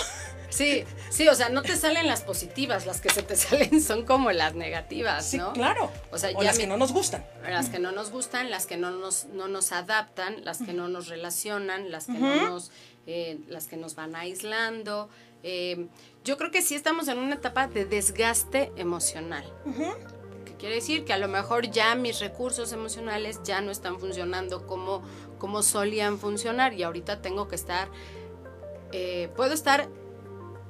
[0.55, 4.05] Sí, sí, o sea, no te salen las positivas, las que se te salen son
[4.05, 5.49] como las negativas, ¿no?
[5.49, 5.91] Sí, claro.
[6.11, 7.25] O sea, las que no nos gustan.
[7.43, 10.87] Las que no nos gustan, las que no nos, no nos adaptan, las que no
[10.87, 12.71] nos relacionan, las que no nos,
[13.05, 15.09] eh, las que nos van aislando.
[15.43, 15.87] Eh,
[16.23, 19.45] yo creo que sí estamos en una etapa de desgaste emocional.
[20.45, 21.03] ¿Qué quiere decir?
[21.03, 25.03] Que a lo mejor ya mis recursos emocionales ya no están funcionando como,
[25.37, 27.89] como solían funcionar y ahorita tengo que estar,
[28.91, 29.89] eh, puedo estar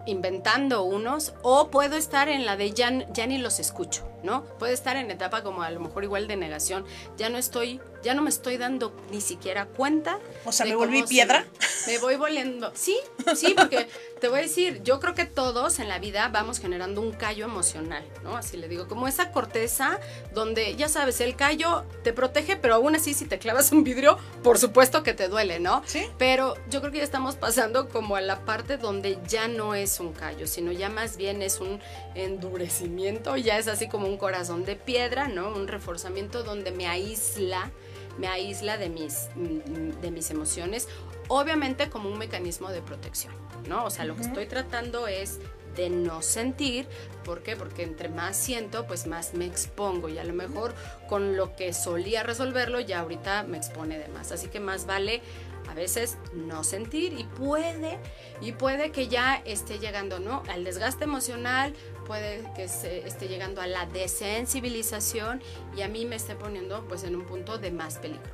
[0.06, 4.44] inventando unos o puedo estar en la de ya, ni los escucho, ¿no?
[4.60, 6.86] Puedo estar en etapa como a lo mejor igual de negación,
[7.18, 10.20] ya no estoy, ya no me estoy dando ni siquiera cuenta.
[10.44, 11.46] O sea, me volví piedra.
[11.88, 12.98] me voy volviendo, sí,
[13.36, 13.88] sí, porque
[14.20, 17.46] te voy a decir, yo creo que todos en la vida vamos generando un callo
[17.46, 18.36] emocional, ¿no?
[18.36, 20.00] Así le digo, como esa corteza
[20.34, 24.18] donde, ya sabes, el callo te protege, pero aún así si te clavas un vidrio,
[24.44, 25.84] por supuesto que te duele, ¿no?
[25.86, 26.08] Sí.
[26.18, 30.00] Pero yo creo que ya estamos pasando como a la parte donde ya no es
[30.00, 31.80] un callo, sino ya más bien es un
[32.16, 35.50] endurecimiento, ya es así como un corazón de piedra, ¿no?
[35.50, 37.72] Un reforzamiento donde me aísla
[38.18, 40.88] me aísla de mis, de mis emociones,
[41.28, 43.34] obviamente como un mecanismo de protección,
[43.68, 43.86] ¿no?
[43.86, 45.40] O sea, lo que estoy tratando es
[45.76, 46.88] de no sentir,
[47.26, 47.58] ¿por qué?
[47.58, 50.74] Porque entre más siento, pues más me expongo y a lo mejor
[51.10, 55.22] con lo que solía resolverlo ya ahorita me expone de más, así que más vale
[55.70, 58.00] a veces no sentir y puede
[58.42, 61.74] y puede que ya esté llegando no al desgaste emocional
[62.06, 65.42] puede que se esté llegando a la desensibilización
[65.76, 68.32] y a mí me esté poniendo pues en un punto de más peligro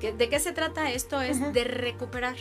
[0.00, 1.20] ¿de qué se trata esto?
[1.20, 2.36] es de recuperar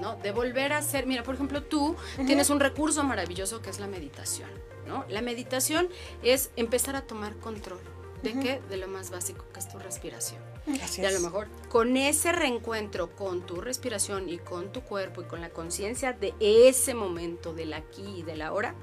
[0.00, 0.16] ¿no?
[0.16, 3.86] De volver a ser, mira, por ejemplo, tú tienes un recurso maravilloso que es la
[3.86, 4.50] meditación,
[4.86, 5.06] ¿no?
[5.08, 5.88] La meditación
[6.22, 7.80] es empezar a tomar control
[8.22, 8.60] ¿De qué?
[8.68, 10.40] De lo más básico, que es tu respiración.
[10.66, 15.24] Y a lo mejor con ese reencuentro con tu respiración y con tu cuerpo y
[15.24, 18.74] con la conciencia de ese momento, del aquí y del ahora,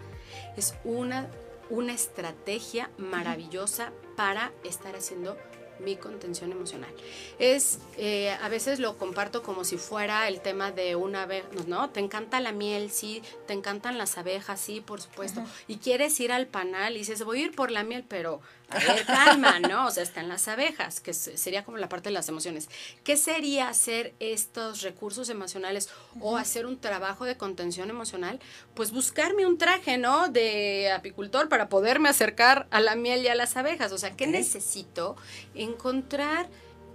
[0.58, 1.30] es una,
[1.70, 5.38] una estrategia maravillosa para estar haciendo
[5.80, 6.94] mi contención emocional.
[7.40, 11.90] Es, eh, a veces lo comparto como si fuera el tema de una abeja, ¿no?
[11.90, 15.44] Te encanta la miel, sí, te encantan las abejas, sí, por supuesto.
[15.68, 18.42] Y quieres ir al panal y dices, voy a ir por la miel, pero
[18.74, 19.88] a ver, calma, ¿no?
[19.88, 22.70] O sea, están las abejas, que sería como la parte de las emociones.
[23.04, 28.40] ¿Qué sería hacer estos recursos emocionales o hacer un trabajo de contención emocional?
[28.74, 30.30] Pues buscarme un traje, ¿no?
[30.30, 33.92] De apicultor para poderme acercar a la miel y a las abejas.
[33.92, 35.16] O sea, ¿qué necesito?
[35.56, 36.50] Encontrar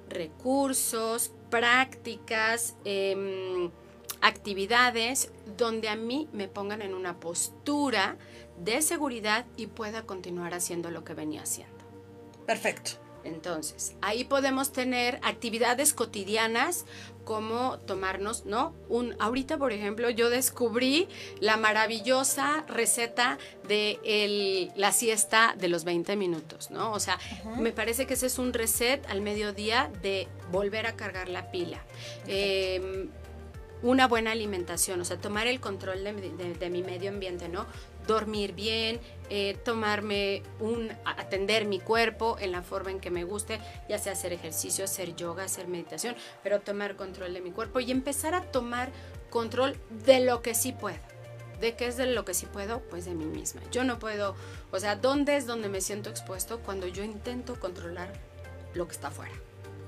[0.08, 3.70] recursos, prácticas, em,
[4.20, 8.16] actividades donde a mí me pongan en una postura
[8.64, 11.77] de seguridad y pueda continuar haciendo lo que venía haciendo.
[12.47, 12.92] Perfecto.
[13.25, 16.87] Entonces, ahí podemos tener actividades cotidianas
[17.25, 18.75] como tomarnos, ¿no?
[18.88, 21.09] Un, ahorita, por ejemplo, yo descubrí
[21.40, 26.92] la maravillosa receta de la siesta de los 20 minutos, ¿no?
[26.92, 27.18] O sea,
[27.59, 31.85] me parece que ese es un reset al mediodía de volver a cargar la pila.
[32.27, 33.11] Em,
[33.83, 37.66] una buena alimentación, o sea, tomar el control de, mi medio ambiente, ¿no?
[38.09, 43.61] Dormir bien, eh, tomarme un, atender mi cuerpo en la forma en que me guste,
[43.88, 47.92] ya sea hacer ejercicio, hacer yoga, hacer meditación, pero tomar control de mi cuerpo y
[47.92, 48.90] empezar a tomar
[49.29, 50.99] control de lo que sí puedo.
[51.61, 52.81] ¿De qué es de lo que sí puedo?
[52.81, 53.61] Pues de mí misma.
[53.71, 54.35] Yo no puedo,
[54.71, 56.61] o sea, ¿dónde es donde me siento expuesto?
[56.61, 58.12] Cuando yo intento controlar
[58.75, 59.35] lo que está afuera.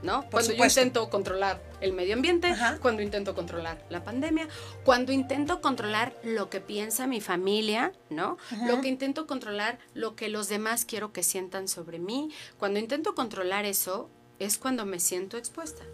[0.03, 0.25] ¿No?
[0.31, 4.49] cuando yo intento controlar el medio ambiente, cuando intento controlar la pandemia,
[4.85, 8.37] cuando intento controlar lo que piensa mi familia, ¿no?
[8.67, 13.15] Lo que intento controlar lo que los demás quiero que sientan sobre mí, cuando intento
[13.15, 15.85] controlar eso es cuando me siento expuesta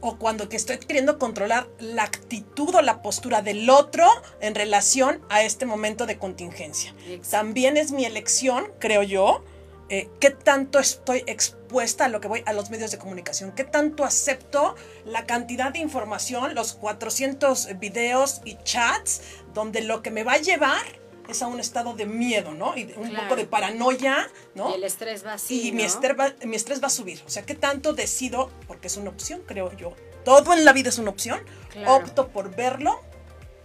[0.00, 4.06] o cuando que estoy queriendo controlar la actitud o la postura del otro
[4.40, 6.94] en relación a este momento de contingencia.
[7.30, 9.42] También es mi elección, creo yo,
[9.88, 13.64] eh, qué tanto estoy expuesta a lo que voy a los medios de comunicación, qué
[13.64, 19.22] tanto acepto la cantidad de información, los 400 videos y chats,
[19.54, 20.82] donde lo que me va a llevar
[21.28, 22.76] es a un estado de miedo, ¿no?
[22.76, 24.70] Y un poco de paranoia, ¿no?
[24.70, 27.22] Y el estrés va así, Y mi, estrés va, mi estrés va a subir.
[27.26, 28.50] O sea, ¿qué tanto decido?
[28.66, 29.94] Porque es una opción, creo yo.
[30.24, 31.40] Todo en la vida es una opción.
[31.86, 33.00] Opto por verlo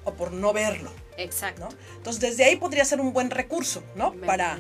[0.04, 0.92] o por no verlo.
[1.18, 1.70] Exacto.
[1.98, 4.14] Entonces, desde ahí podría ser un buen recurso, ¿no?
[4.14, 4.60] Para...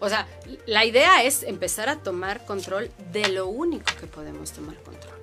[0.00, 0.26] O sea,
[0.66, 5.20] la idea es empezar a tomar control de lo único que podemos tomar control,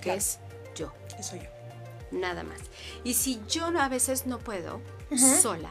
[0.00, 0.38] que es
[0.74, 0.92] yo.
[1.18, 1.48] Eso yo.
[2.10, 2.60] Nada más.
[3.02, 4.80] Y si yo a veces no puedo
[5.40, 5.70] sola,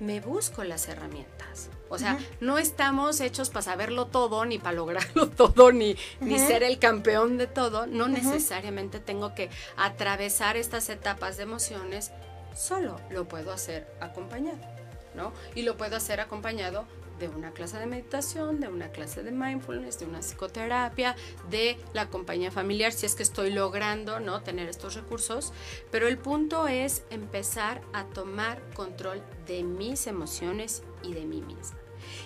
[0.00, 1.70] me busco las herramientas.
[1.88, 6.64] O sea, no estamos hechos para saberlo todo, ni para lograrlo todo, ni, ni ser
[6.64, 7.86] el campeón de todo.
[7.86, 12.10] No necesariamente tengo que atravesar estas etapas de emociones,
[12.56, 14.58] solo lo puedo hacer acompañado,
[15.14, 15.32] ¿no?
[15.54, 16.86] Y lo puedo hacer acompañado
[17.18, 21.16] de una clase de meditación, de una clase de mindfulness, de una psicoterapia,
[21.50, 24.42] de la compañía familiar, si es que estoy logrando ¿no?
[24.42, 25.52] tener estos recursos.
[25.90, 31.78] Pero el punto es empezar a tomar control de mis emociones y de mí misma.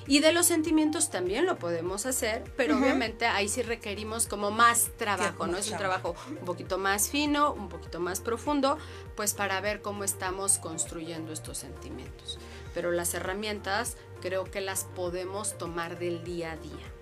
[0.07, 4.90] Y de los sentimientos también lo podemos hacer, pero obviamente ahí sí requerimos como más
[4.96, 5.57] trabajo, ¿no?
[5.57, 8.79] Es un trabajo un poquito más fino, un poquito más profundo,
[9.14, 12.38] pues para ver cómo estamos construyendo estos sentimientos.
[12.74, 16.92] Pero las herramientas creo que las podemos tomar del día a día.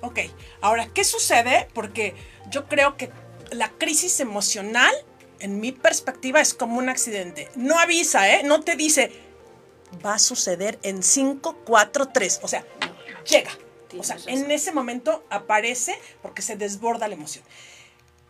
[0.00, 0.20] Ok,
[0.60, 1.68] ahora, ¿qué sucede?
[1.72, 2.14] Porque
[2.50, 3.10] yo creo que
[3.50, 4.94] la crisis emocional,
[5.40, 7.48] en mi perspectiva, es como un accidente.
[7.56, 8.42] No avisa, ¿eh?
[8.44, 9.12] No te dice,
[10.04, 12.40] va a suceder en 5, 4, 3.
[12.42, 12.64] O sea,
[13.28, 13.50] llega.
[13.98, 17.44] O sea, en ese momento aparece porque se desborda la emoción.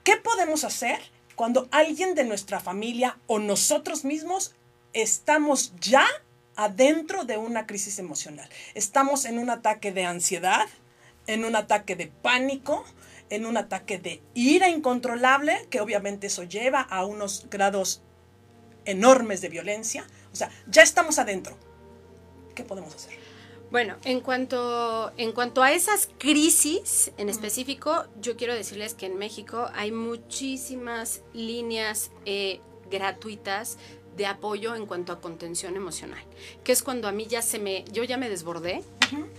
[0.02, 1.00] ¿Qué podemos hacer
[1.34, 4.54] cuando alguien de nuestra familia o nosotros mismos
[4.92, 6.06] estamos ya
[6.56, 8.48] adentro de una crisis emocional.
[8.74, 10.66] Estamos en un ataque de ansiedad,
[11.26, 12.84] en un ataque de pánico,
[13.30, 18.02] en un ataque de ira incontrolable, que obviamente eso lleva a unos grados
[18.84, 20.06] enormes de violencia.
[20.32, 21.56] O sea, ya estamos adentro.
[22.54, 23.24] ¿Qué podemos hacer?
[23.70, 29.16] Bueno, en cuanto, en cuanto a esas crisis en específico, yo quiero decirles que en
[29.16, 33.78] México hay muchísimas líneas eh, gratuitas
[34.16, 36.22] de apoyo en cuanto a contención emocional,
[36.62, 38.82] que es cuando a mí ya se me, yo ya me desbordé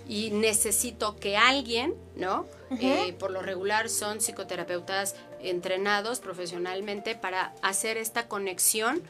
[0.08, 2.46] y necesito que alguien, ¿no?
[2.80, 9.02] Eh, por lo regular son psicoterapeutas entrenados profesionalmente para hacer esta conexión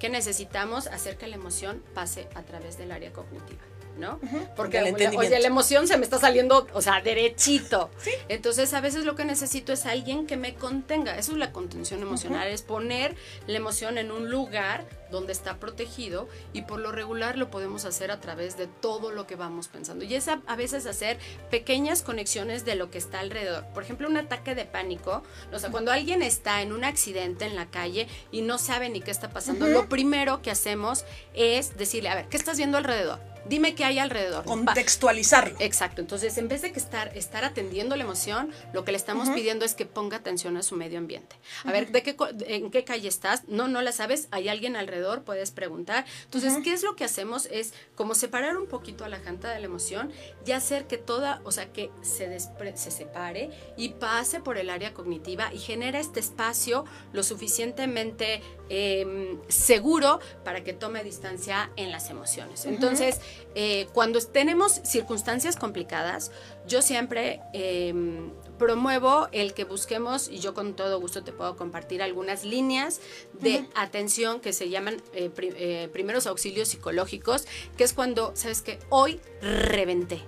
[0.00, 3.62] que necesitamos hacer que la emoción pase a través del área cognitiva.
[3.98, 4.18] ¿no?
[4.56, 4.80] Porque
[5.16, 7.90] oye, la emoción se me está saliendo, o sea, derechito.
[8.28, 11.16] Entonces, a veces lo que necesito es alguien que me contenga.
[11.16, 13.14] Eso es la contención emocional, es poner
[13.46, 18.10] la emoción en un lugar donde está protegido y por lo regular lo podemos hacer
[18.10, 20.04] a través de todo lo que vamos pensando.
[20.04, 21.18] Y es a, veces hacer
[21.50, 23.64] pequeñas conexiones de lo que está alrededor.
[23.72, 25.22] Por ejemplo, un ataque de pánico,
[25.52, 29.00] o sea, cuando alguien está en un accidente en la calle y no sabe ni
[29.00, 33.34] qué está pasando, lo primero que hacemos es decirle, a ver, ¿qué estás viendo alrededor?
[33.46, 34.44] dime qué hay alrededor.
[34.44, 35.56] Contextualizarlo.
[35.60, 36.00] Exacto.
[36.00, 39.64] Entonces, en vez de que estar, estar atendiendo la emoción, lo que le estamos pidiendo
[39.64, 41.36] es que ponga atención a su medio ambiente.
[41.64, 43.44] A ver, ¿de qué, ¿en qué calle estás?
[43.48, 44.28] No, no la sabes.
[44.30, 45.03] ¿Hay alguien alrededor?
[45.24, 46.04] Puedes preguntar.
[46.24, 47.46] Entonces, ¿qué es lo que hacemos?
[47.46, 50.10] Es como separar un poquito a la gente de la emoción
[50.46, 54.94] y hacer que toda, o sea, que se, se separe y pase por el área
[54.94, 62.10] cognitiva y genera este espacio lo suficientemente em, seguro para que tome distancia en las
[62.10, 62.64] emociones.
[62.64, 63.20] Entonces,
[63.54, 66.30] eh, cuando tenemos circunstancias complicadas,
[66.66, 72.02] yo siempre em, promuevo el que busquemos, y yo con todo gusto te puedo compartir
[72.02, 73.00] algunas líneas
[73.40, 77.46] de atención que se llaman eh, eh, primeros auxilios psicológicos,
[77.76, 80.22] que es cuando, ¿sabes que Hoy reventé.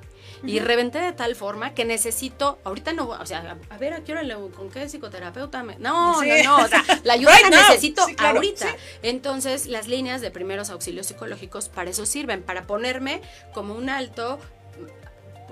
[0.45, 4.13] Y reventé de tal forma que necesito, ahorita no, o sea, a ver, ¿a qué
[4.13, 5.77] hora le, con qué psicoterapeuta me.?
[5.79, 8.77] No, no, no, o sea, la ayuda la necesito ahorita.
[9.03, 13.23] Entonces, las líneas de primeros auxilios psicológicos para eso sirven, para ponerme
[13.55, 14.39] como un alto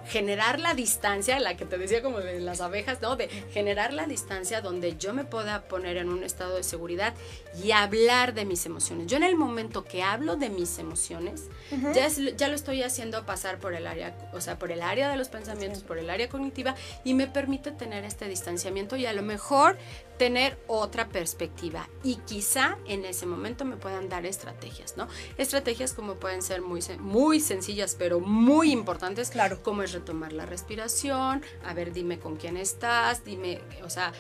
[0.07, 3.17] generar la distancia, la que te decía como de las abejas, ¿no?
[3.17, 7.15] De generar la distancia donde yo me pueda poner en un estado de seguridad
[7.63, 9.07] y hablar de mis emociones.
[9.07, 11.49] Yo en el momento que hablo de mis emociones,
[11.95, 15.17] ya, ya lo estoy haciendo pasar por el área, o sea, por el área de
[15.17, 16.75] los pensamientos, por el área cognitiva
[17.05, 19.77] y me permite tener este distanciamiento y a lo mejor
[20.19, 25.09] tener otra perspectiva y quizá en ese momento me puedan dar estrategias, ¿no?
[25.39, 29.63] Estrategias como pueden ser muy, muy sencillas pero muy importantes, claro.
[29.63, 34.13] como es retomar la respiración, a ver, dime con quién estás, dime, o sea,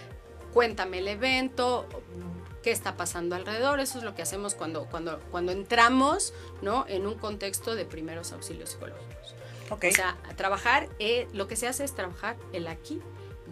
[0.52, 1.86] cuéntame el evento,
[2.64, 6.86] qué está pasando alrededor, eso es lo que hacemos cuando, cuando, cuando entramos, ¿no?
[6.88, 9.34] En un contexto de primeros auxilios psicológicos.
[9.68, 9.90] Okay.
[9.90, 13.02] O sea, trabajar, eh, lo que se hace es trabajar el aquí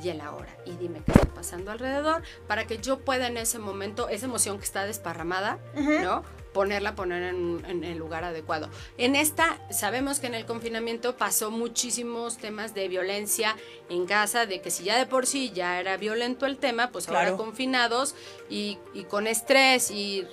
[0.03, 0.57] y el ahora.
[0.65, 4.59] Y dime qué está pasando alrededor para que yo pueda en ese momento, esa emoción
[4.59, 6.23] que está desparramada, ¿no?
[6.53, 8.69] Ponerla, poner en, en, el lugar adecuado.
[8.99, 13.57] En esta, sabemos que en el confinamiento pasó muchísimos temas de violencia
[13.89, 17.07] en casa, de que si ya de por sí ya era violento el tema, pues
[17.07, 17.31] Claro.
[17.31, 18.15] ahora confinados
[18.51, 20.27] y, y con estrés y,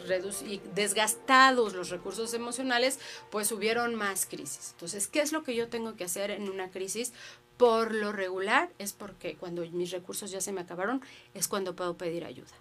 [0.46, 3.00] y desgastados los recursos emocionales,
[3.30, 4.72] pues hubieron más crisis.
[4.72, 7.14] Entonces, ¿qué es lo que yo tengo que hacer en una crisis?
[7.58, 11.02] Por lo regular es porque cuando mis recursos ya se me acabaron,
[11.34, 12.52] es cuando puedo pedir ayuda.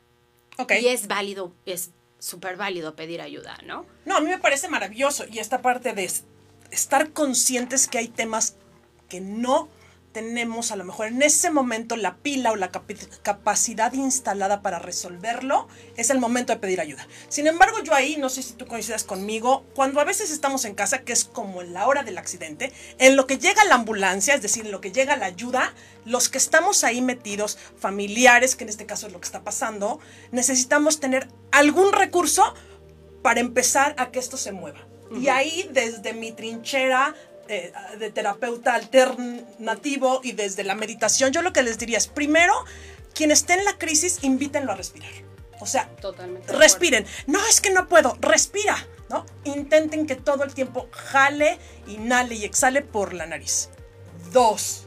[0.59, 0.73] Ok.
[0.81, 3.87] Y es válido, es súper válido pedir ayuda, ¿no?
[4.05, 5.25] No, a mí me parece maravilloso.
[5.31, 6.25] Y esta parte de es-
[6.71, 8.57] estar conscientes que hay temas
[9.09, 9.69] que no
[10.19, 15.69] tenemos a lo mejor en ese momento la pila o la capacidad instalada para resolverlo,
[15.97, 17.07] es el momento de pedir ayuda.
[17.29, 20.75] Sin embargo, yo ahí, no sé si tú coincidas conmigo, cuando a veces estamos en
[20.75, 24.35] casa, que es como en la hora del accidente, en lo que llega la ambulancia,
[24.35, 25.73] es decir, en lo que llega la ayuda,
[26.05, 30.01] los que estamos ahí metidos, familiares, que en este caso es lo que está pasando,
[30.33, 32.55] necesitamos tener algún recurso
[33.23, 34.85] para empezar a que esto se mueva.
[35.17, 37.15] Y ahí, desde mi trinchera
[37.49, 42.53] eh, de terapeuta alternativo y desde la meditación, yo lo que les diría es, primero,
[43.15, 45.11] quien esté en la crisis, invítenlo a respirar.
[45.61, 46.53] O sea, Totalmente.
[46.53, 47.07] respiren.
[47.27, 48.17] No, es que no puedo.
[48.21, 48.77] Respira,
[49.11, 49.27] ¿no?
[49.45, 53.71] Intenten que todo el tiempo jale, inhale y exhale por la nariz.
[54.33, 54.87] Dos,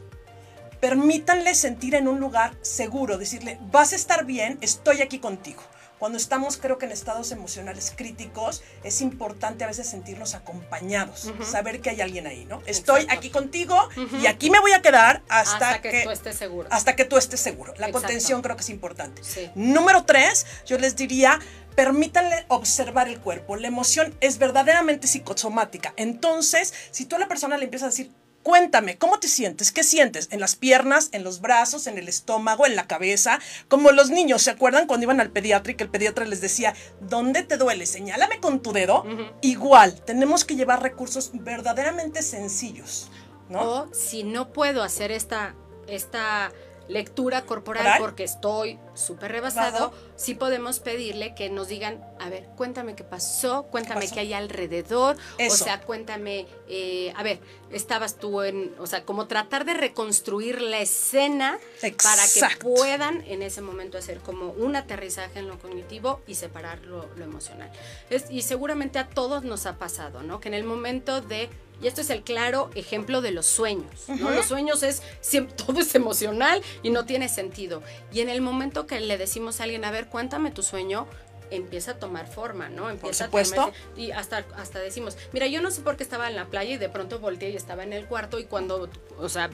[0.80, 5.62] permítanle sentir en un lugar seguro, decirle, vas a estar bien, estoy aquí contigo.
[6.02, 11.80] Cuando estamos, creo que en estados emocionales críticos, es importante a veces sentirnos acompañados, saber
[11.80, 12.60] que hay alguien ahí, ¿no?
[12.66, 13.18] Estoy Exacto.
[13.20, 13.76] aquí contigo
[14.20, 16.68] y aquí me voy a quedar hasta, Hasta que tú estés seguro.
[16.72, 17.72] Hasta que tú estés seguro.
[17.74, 18.00] La Exacto.
[18.00, 19.22] contención creo que es importante.
[19.22, 19.48] Sí.
[19.54, 21.38] Número tres, yo les diría,
[21.76, 23.54] permítanle observar el cuerpo.
[23.54, 25.94] La emoción es verdaderamente psicosomática.
[25.96, 28.10] Entonces, si tú a la persona le empiezas a decir,
[28.42, 29.72] cuéntame, ¿cómo te sientes?
[29.72, 30.28] ¿Qué sientes?
[30.30, 33.38] En las piernas, en los brazos, en el estómago, en la cabeza.
[33.68, 36.74] Como los niños, ¿se acuerdan cuando iban al pediatra y que el pediatra les decía,
[37.00, 37.86] ¿dónde te duele?
[37.86, 39.04] Señálame con tu dedo.
[39.40, 43.10] Igual, tenemos que llevar recursos verdaderamente sencillos.
[43.48, 43.60] ¿no?
[43.60, 45.54] O si no puedo hacer esta,
[45.86, 46.52] esta
[46.88, 49.94] lectura corporal porque estoy súper rebasado, Bajo.
[50.16, 54.14] sí podemos pedirle que nos digan, a ver, cuéntame qué pasó, cuéntame pasó?
[54.14, 55.54] qué hay alrededor, Eso.
[55.54, 60.60] o sea, cuéntame, eh, a ver, estabas tú en, o sea, como tratar de reconstruir
[60.60, 66.20] la escena para que puedan en ese momento hacer como un aterrizaje en lo cognitivo
[66.26, 67.70] y separar lo, lo emocional.
[68.10, 70.40] Es- y seguramente a todos nos ha pasado, ¿no?
[70.40, 71.48] Que en el momento de
[71.82, 74.30] y esto es el claro ejemplo de los sueños, ¿no?
[74.30, 77.82] Los sueños es siempre, todo es emocional y no tiene sentido.
[78.12, 81.06] Y en el momento que le decimos a alguien, a ver, cuéntame tu sueño,
[81.50, 82.88] empieza a tomar forma, ¿no?
[82.88, 83.62] Empieza supuesto.
[83.62, 86.46] a tomar y hasta hasta decimos, mira, yo no sé por qué estaba en la
[86.46, 89.50] playa y de pronto volteé y estaba en el cuarto y cuando, o sea,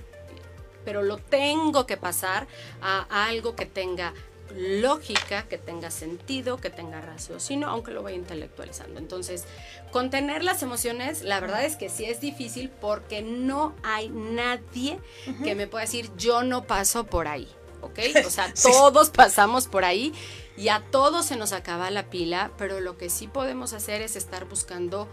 [0.85, 2.47] pero lo tengo que pasar
[2.81, 4.15] a, a algo que tenga
[4.57, 8.99] lógica, que tenga sentido, que tenga raciocinio, aunque lo vaya intelectualizando.
[8.99, 9.45] Entonces,
[9.91, 14.99] contener las emociones, la verdad es que sí es difícil porque no hay nadie
[15.45, 17.49] que me pueda decir yo no paso por ahí,
[17.83, 17.99] ¿ok?
[18.27, 18.69] O sea, Sí.
[18.73, 20.13] todos pasamos por ahí
[20.57, 24.17] y a todos se nos acaba la pila, pero lo que sí podemos hacer es
[24.17, 25.09] estar buscando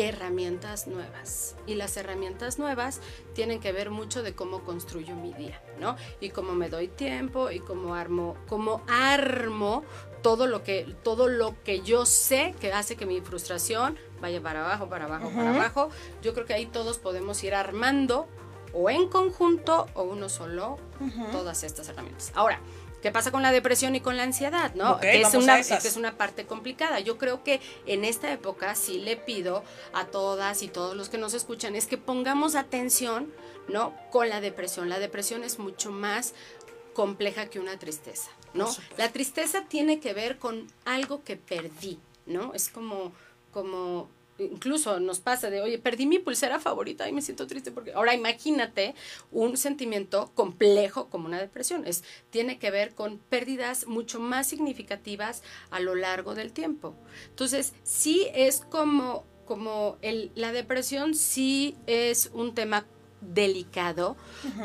[0.00, 1.56] herramientas nuevas.
[1.66, 3.00] Y las herramientas nuevas
[3.34, 5.96] tienen que ver mucho de cómo construyo mi día, ¿no?
[6.20, 9.84] Y cómo me doy tiempo y cómo armo, cómo armo
[10.22, 14.64] todo lo que, todo lo que yo sé que hace que mi frustración vaya para
[14.64, 15.90] abajo, para abajo, para abajo.
[16.22, 18.28] Yo creo que ahí todos podemos ir armando
[18.72, 20.78] o en conjunto o uno solo
[21.32, 22.32] todas estas herramientas.
[22.34, 22.60] Ahora,
[23.02, 24.98] ¿qué pasa con la depresión y con la ansiedad, no?
[25.00, 27.00] Que, es una, que es una parte complicada.
[27.00, 31.18] Yo creo que en esta época sí le pido a todas y todos los que
[31.18, 33.32] nos escuchan es que pongamos atención,
[33.68, 33.94] ¿no?
[34.10, 34.88] Con la depresión.
[34.88, 36.34] La depresión es mucho más
[36.94, 38.68] compleja que una tristeza, ¿no?
[38.96, 42.54] La tristeza tiene que ver con algo que perdí, ¿no?
[42.54, 43.12] Es como,
[43.52, 44.08] como
[44.38, 48.14] incluso nos pasa de, oye, perdí mi pulsera favorita y me siento triste porque ahora
[48.14, 48.94] imagínate
[49.30, 51.86] un sentimiento complejo como una depresión.
[51.86, 56.94] Es, tiene que ver con pérdidas mucho más significativas a lo largo del tiempo.
[57.30, 62.86] Entonces, sí es como, como el, la depresión sí es un tema
[63.20, 64.16] delicado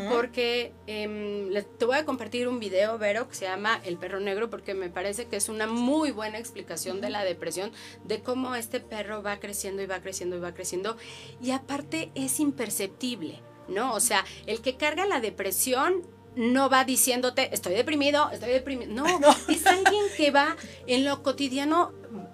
[0.09, 4.49] porque em, te voy a compartir un video, Vero, que se llama El perro negro
[4.49, 7.71] porque me parece que es una muy buena explicación de la depresión,
[8.03, 10.97] de cómo este perro va creciendo y va creciendo y va creciendo
[11.41, 13.93] y aparte es imperceptible, ¿no?
[13.93, 16.03] O sea, el que carga la depresión
[16.35, 18.83] no va diciéndote estoy deprimido, estoy deprimido.
[18.93, 19.05] No,
[19.47, 20.55] es alguien que va
[20.87, 21.91] en lo cotidiano,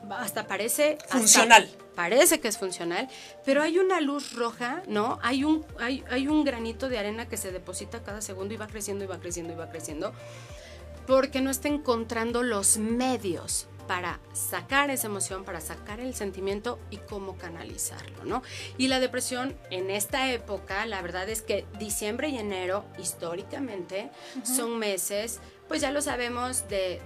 [0.09, 1.69] hasta parece funcional
[1.99, 3.09] parece que es funcional,
[3.43, 5.19] pero hay una luz roja, ¿no?
[5.21, 8.67] Hay un, hay, hay un granito de arena que se deposita cada segundo y va
[8.67, 10.13] creciendo y va creciendo y va creciendo,
[11.05, 16.97] porque no está encontrando los medios para sacar esa emoción, para sacar el sentimiento y
[16.97, 18.43] cómo canalizarlo, ¿no?
[18.77, 24.11] Y la depresión en esta época, la verdad es que diciembre y enero históricamente
[24.43, 27.01] son meses pues ya lo sabemos de,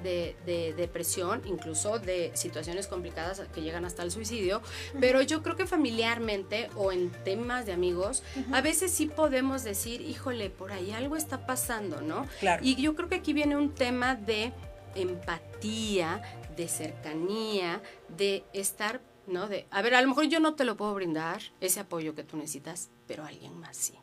[0.77, 4.61] depresión, incluso de situaciones complicadas que llegan hasta el suicidio,
[5.01, 8.23] pero yo creo que familiarmente o en temas de amigos,
[8.53, 12.25] a veces sí podemos decir, híjole, por ahí algo está pasando, ¿no?
[12.39, 12.61] Claro.
[12.63, 14.53] Y yo creo que aquí viene un tema de
[14.95, 16.21] empatía,
[16.55, 19.47] de cercanía, de estar, ¿no?
[19.47, 22.23] De, a ver, a lo mejor yo no te lo puedo brindar, ese apoyo que
[22.23, 23.97] tú necesitas, pero alguien más sí.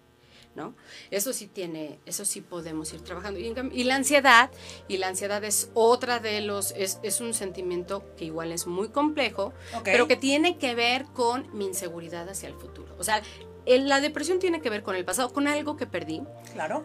[0.55, 0.75] ¿no?
[1.11, 3.39] Eso sí tiene, eso sí podemos ir trabajando.
[3.39, 4.51] Y, la ansiedad,
[4.89, 9.53] y la ansiedad es otra de los, es, un sentimiento que igual es muy complejo,
[9.85, 12.95] pero que tiene que ver con mi inseguridad hacia el futuro.
[12.99, 13.23] O sea,
[13.67, 16.23] la depresión tiene que ver con el pasado, con algo que perdí.
[16.53, 16.83] Claro.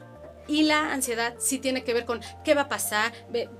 [0.47, 3.11] Y la ansiedad sí tiene que ver con qué va a pasar,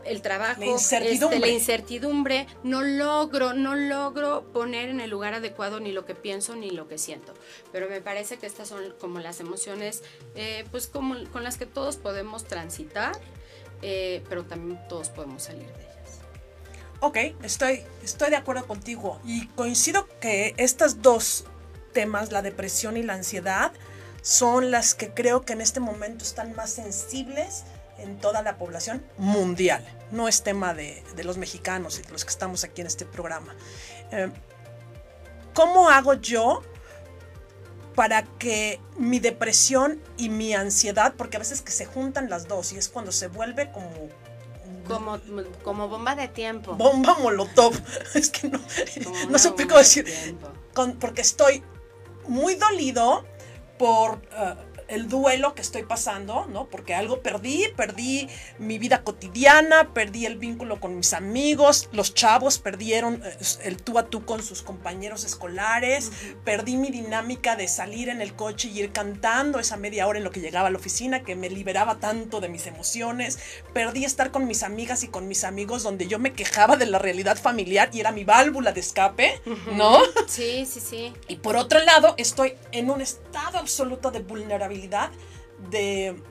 [0.06, 1.38] el trabajo, la incertidumbre.
[1.38, 6.14] Este, la incertidumbre, no logro, no logro poner en el lugar adecuado ni lo que
[6.14, 7.34] pienso ni lo que siento.
[7.72, 10.04] Pero me parece que estas son como las emociones,
[10.36, 13.14] eh, pues como con las que todos podemos transitar,
[13.82, 16.20] eh, pero también todos podemos salir de ellas.
[17.00, 21.46] Ok, estoy, estoy de acuerdo contigo y coincido que estas dos
[21.94, 23.72] temas, la depresión y la ansiedad,
[24.26, 27.64] son las que creo que en este momento están más sensibles
[28.00, 29.86] en toda la población mundial.
[30.10, 33.56] No es tema de, los mexicanos y de los que estamos aquí en este programa.
[34.12, 34.32] Eh,
[35.54, 36.64] ¿Cómo hago yo
[37.94, 42.74] para que mi depresión y mi ansiedad, porque a veces que se juntan las dos
[42.74, 43.92] y es cuando se vuelve como
[44.88, 45.20] como,
[45.64, 46.74] como bomba de tiempo.
[46.74, 47.80] Bomba molotov.
[48.16, 48.60] Es que no,
[49.30, 50.08] no sé cómo decir.
[51.00, 51.64] porque estoy
[52.28, 53.24] muy dolido
[53.78, 54.56] por uh,
[54.88, 56.68] el duelo que estoy pasando, ¿no?
[56.68, 58.28] Porque algo perdí, perdí
[58.60, 63.98] mi vida cotidiana, perdí el vínculo con mis amigos, los chavos perdieron eh, el tú
[63.98, 66.12] a tú con sus compañeros escolares,
[66.44, 70.24] perdí mi dinámica de salir en el coche y ir cantando esa media hora en
[70.24, 73.40] lo que llegaba a la oficina que me liberaba tanto de mis emociones,
[73.74, 77.00] perdí estar con mis amigas y con mis amigos donde yo me quejaba de la
[77.00, 79.42] realidad familiar y era mi válvula de escape,
[79.74, 80.00] ¿no?
[80.28, 81.14] Sí, sí, sí.
[81.28, 84.75] Y por otro lado, estoy en un estado absoluto de vulnerabilidad
[85.70, 86.22] de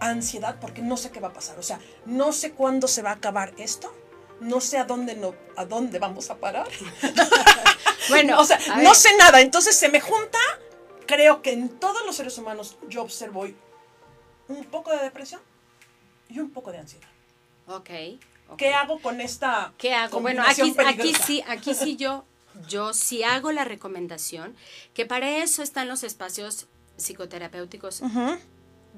[0.00, 1.58] ansiedad porque no sé qué va a pasar.
[1.58, 3.94] O sea, no sé cuándo se va a acabar esto.
[4.40, 6.68] No sé a dónde, no, a dónde vamos a parar.
[8.08, 9.40] bueno, o sea, no sé nada.
[9.40, 10.38] Entonces se me junta,
[11.06, 13.46] creo que en todos los seres humanos yo observo
[14.48, 15.40] un poco de depresión
[16.28, 17.08] y un poco de ansiedad.
[17.68, 17.90] Ok.
[18.56, 20.20] ¿Qué hago con esta ¿Qué hago?
[20.20, 22.24] Bueno, aquí, aquí sí, aquí sí yo,
[22.68, 24.54] yo sí hago la recomendación
[24.92, 26.66] que para eso están los espacios
[26.96, 28.02] psicoterapéuticos.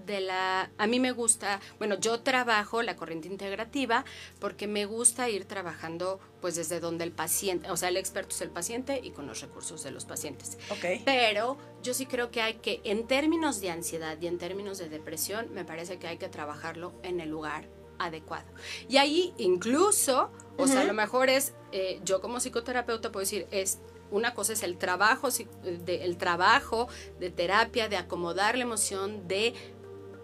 [0.06, 4.04] De la, a mí me gusta, bueno, yo trabajo la corriente integrativa
[4.40, 8.40] porque me gusta ir trabajando pues desde donde el paciente, o sea, el experto es
[8.40, 10.58] el paciente y con los recursos de los pacientes.
[10.68, 11.00] Okay.
[11.04, 14.88] Pero yo sí creo que hay que, en términos de ansiedad y en términos de
[14.88, 17.68] depresión, me parece que hay que trabajar,lo en el lugar
[18.00, 18.46] adecuado.
[18.88, 23.46] Y ahí incluso, o sea, a lo mejor es, eh, yo como psicoterapeuta puedo decir,
[23.52, 23.78] es
[24.14, 26.88] una cosa es el trabajo, de, el trabajo
[27.18, 29.54] de terapia, de acomodar la emoción, de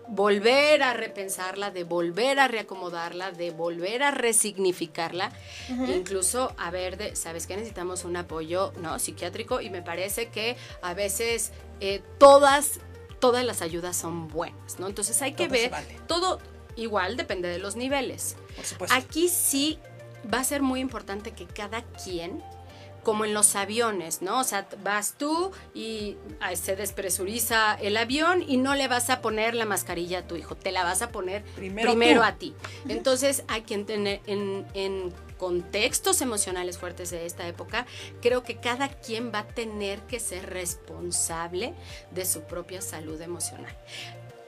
[0.08, 5.32] volver a repensarla, de volver a reacomodarla, de volver a resignificarla,
[5.68, 10.56] incluso a ver, de, sabes que necesitamos un apoyo no psiquiátrico y me parece que
[10.82, 12.80] a veces eh, todas
[13.20, 14.86] todas las ayudas son buenas, ¿no?
[14.86, 15.70] Entonces hay que ver
[16.06, 16.40] todo
[16.76, 18.36] igual depende de los niveles.
[18.56, 18.96] Por supuesto.
[18.96, 19.78] Aquí sí
[20.32, 22.42] va a ser muy importante que cada quien
[23.02, 24.40] como en los aviones, ¿no?
[24.40, 26.16] O sea, vas tú y
[26.54, 30.56] se despresuriza el avión y no le vas a poner la mascarilla a tu hijo,
[30.56, 32.54] te la vas a poner primero, a ti.
[32.88, 37.86] Entonces hay que tener en, contextos emocionales fuertes de esta época,
[38.20, 41.72] creo que cada quien va a tener que ser responsable
[42.10, 43.74] de su propia salud emocional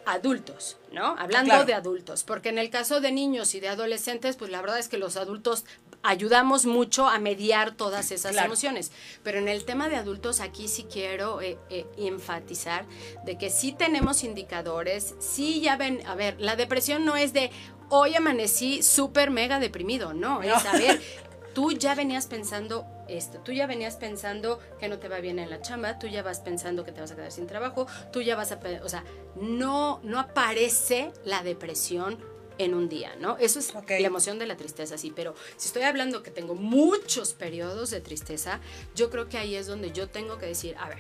[0.05, 1.15] adultos, ¿no?
[1.17, 4.81] Hablando de adultos, porque en el caso de niños y de adolescentes, pues la verdad
[4.81, 5.65] es que los adultos
[6.03, 8.93] ayudamos mucho a mediar todas esas emociones.
[9.23, 12.87] Pero en el tema de adultos, aquí sí quiero eh, eh, enfatizar
[13.25, 17.51] de que sí tenemos indicadores, sí ya ven, a ver, la depresión no es de
[17.89, 21.01] hoy amanecí súper mega deprimido, no, es a ver,
[21.55, 25.51] tú ya venías pensando esto, tú ya venías pensando que no te va bien en
[25.51, 28.35] la chamba, tú ya vas pensando que te vas a quedar sin trabajo, tú ya
[28.35, 29.05] vas a, o sea,
[29.37, 32.19] no, no aparece la depresión
[32.65, 33.37] en un día, ¿no?
[33.39, 37.35] Eso es la emoción de la tristeza, sí, pero si estoy hablando que tengo muchos
[37.35, 38.61] periodos de tristeza,
[38.95, 40.99] yo creo que ahí es donde yo tengo que decir, a ver,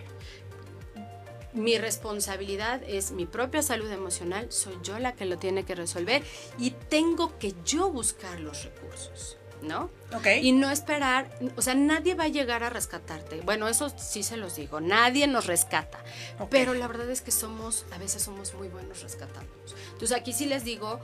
[1.52, 6.22] mi responsabilidad es mi propia salud emocional, soy yo la que lo tiene que resolver
[6.58, 9.36] y tengo que yo buscar los recursos.
[9.62, 9.90] ¿no?
[10.14, 10.26] Ok.
[10.42, 13.40] Y no esperar, o sea, nadie va a llegar a rescatarte.
[13.42, 16.02] Bueno, eso sí se los digo, nadie nos rescata.
[16.50, 19.74] Pero la verdad es que somos, a veces somos muy buenos rescatándonos.
[19.92, 21.00] Entonces aquí sí les digo,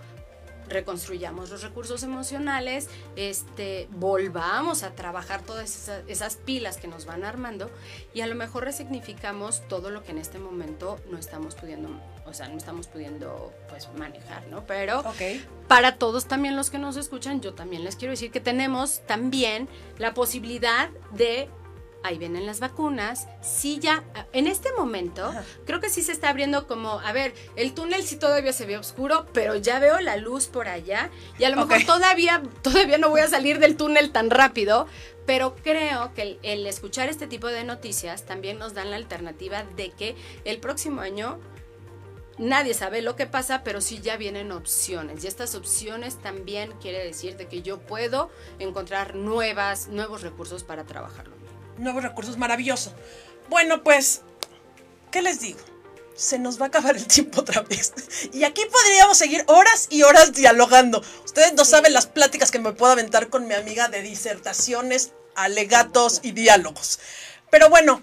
[0.68, 7.70] reconstruyamos los recursos emocionales, este, volvamos a trabajar todas esas, pilas que nos van armando
[8.14, 11.88] y a lo mejor resignificamos todo lo que en este momento no estamos pudiendo,
[12.26, 14.64] o sea, no estamos pudiendo pues manejar, ¿no?
[14.66, 15.02] Pero
[15.66, 19.68] para todos también los que nos escuchan, yo también les quiero decir que tenemos también
[19.98, 21.48] la posibilidad de
[22.02, 25.32] ahí vienen las vacunas, sí ya, en este momento,
[25.66, 28.78] creo que sí se está abriendo como, a ver, el túnel sí todavía se ve
[28.78, 33.10] oscuro, pero ya veo la luz por allá y a lo mejor todavía, todavía no
[33.10, 34.86] voy a salir del túnel tan rápido,
[35.26, 39.90] pero creo que el, escuchar este tipo de noticias también nos dan la alternativa de
[39.90, 41.38] que el próximo año
[42.38, 45.24] nadie sabe lo que pasa, pero sí ya vienen opciones.
[45.24, 50.84] Y estas opciones también quiere decir de que yo puedo encontrar nuevas, nuevos recursos para
[50.84, 51.37] trabajarlo
[51.78, 52.92] nuevos recursos, maravilloso.
[53.48, 54.22] Bueno, pues,
[55.10, 55.60] ¿qué les digo?
[56.14, 57.92] Se nos va a acabar el tiempo otra vez.
[58.32, 61.02] Y aquí podríamos seguir horas y horas dialogando.
[61.24, 66.20] Ustedes no saben las pláticas que me puedo aventar con mi amiga de disertaciones, alegatos
[66.22, 66.98] y diálogos.
[67.50, 68.02] Pero bueno,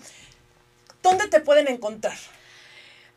[1.04, 2.18] ¿dónde te pueden encontrar?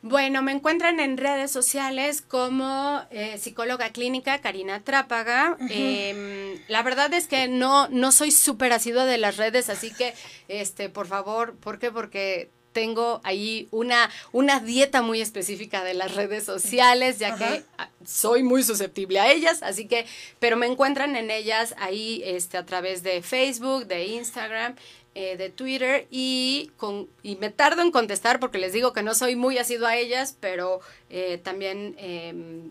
[0.03, 5.57] Bueno, me encuentran en redes sociales como eh, psicóloga clínica Karina Trápaga.
[5.71, 10.15] Em, la verdad es que no, no soy súper asidua de las redes, así que,
[10.47, 11.91] este, por favor, ¿por qué?
[11.91, 17.91] Porque tengo ahí una, una dieta muy específica de las redes sociales, ya que ah,
[18.07, 20.07] soy muy susceptible a ellas, así que,
[20.39, 24.77] pero me encuentran en ellas ahí este, a través de Facebook, de Instagram
[25.15, 29.15] eh, de Twitter y, con, y me tardo en contestar porque les digo que no
[29.15, 30.81] soy muy asido a ellas, pero
[31.11, 32.71] eh, también em,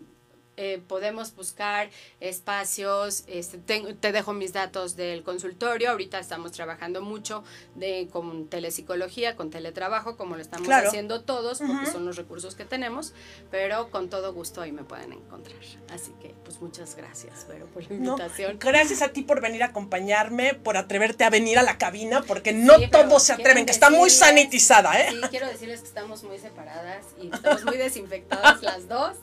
[0.60, 1.88] eh, podemos buscar
[2.18, 7.44] espacios, este, te, dejo mis datos del consultorio, ahorita estamos trabajando mucho
[7.76, 12.64] de, con telepsicología, con teletrabajo, como lo estamos haciendo todos, porque son los recursos que
[12.64, 13.14] tenemos,
[13.52, 15.56] pero con todo gusto ahí me pueden encontrar.
[15.90, 18.58] Así que, pues muchas gracias, Vero, por la invitación.
[18.58, 22.52] gracias a ti por venir a acompañarme, por atreverte a venir a la cabina, porque
[22.52, 25.10] no todos se atreven, que está muy sanitizada, ¿eh?
[25.10, 29.18] Sí, quiero decirles que estamos muy separadas y estamos muy desinfectadas las dos.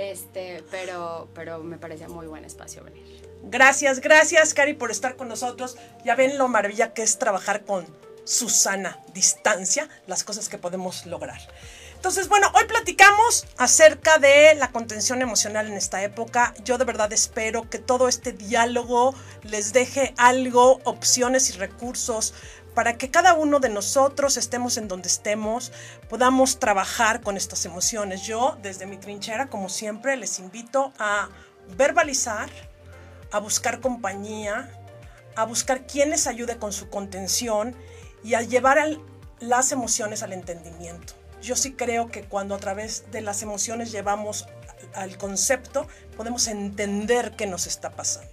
[0.00, 3.20] Este, pero, pero me parecía muy buen espacio venir.
[3.42, 5.76] Gracias, gracias, Cari, por estar con nosotros.
[6.06, 7.86] Ya ven lo maravilla que es trabajar con
[8.24, 11.38] Susana distancia, las cosas que podemos lograr.
[11.96, 16.54] Entonces, bueno, hoy platicamos acerca de la contención emocional en esta época.
[16.64, 22.32] Yo de verdad espero que todo este diálogo les deje algo, opciones y recursos
[22.74, 25.72] para que cada uno de nosotros estemos en donde estemos,
[26.08, 28.22] podamos trabajar con estas emociones.
[28.22, 31.28] Yo, desde mi trinchera, como siempre, les invito a
[31.76, 32.48] verbalizar,
[33.32, 34.70] a buscar compañía,
[35.36, 37.74] a buscar quien les ayude con su contención
[38.22, 38.78] y a llevar
[39.40, 41.14] las emociones al entendimiento.
[41.42, 44.46] Yo sí creo que cuando a través de las emociones llevamos
[44.94, 48.30] al concepto, podemos entender qué nos está pasando.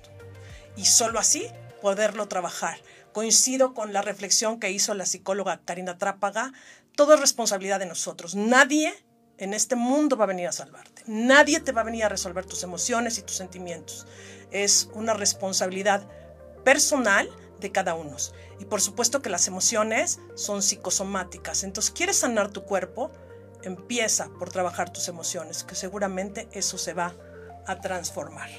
[0.76, 1.48] Y solo así
[1.82, 2.78] poderlo trabajar.
[3.14, 6.54] Coincido con la reflexión que hizo la psicóloga Karina Trápaga.
[6.96, 8.36] Todo es responsabilidad de nosotros.
[8.36, 8.94] Nadie
[9.38, 11.04] en este mundo va a venir a salvarte.
[11.06, 14.08] Nadie te va a venir a resolver tus emociones y tus sentimientos.
[14.52, 16.08] Es una responsabilidad
[16.64, 17.30] personal
[17.60, 18.16] de cada uno.
[18.60, 21.64] Y por supuesto que las emociones son psicosomáticas.
[21.64, 23.12] Entonces, ¿quieres sanar tu cuerpo?
[23.64, 27.16] Empieza por trabajar tus emociones, que seguramente eso se va
[27.66, 28.50] a transformar.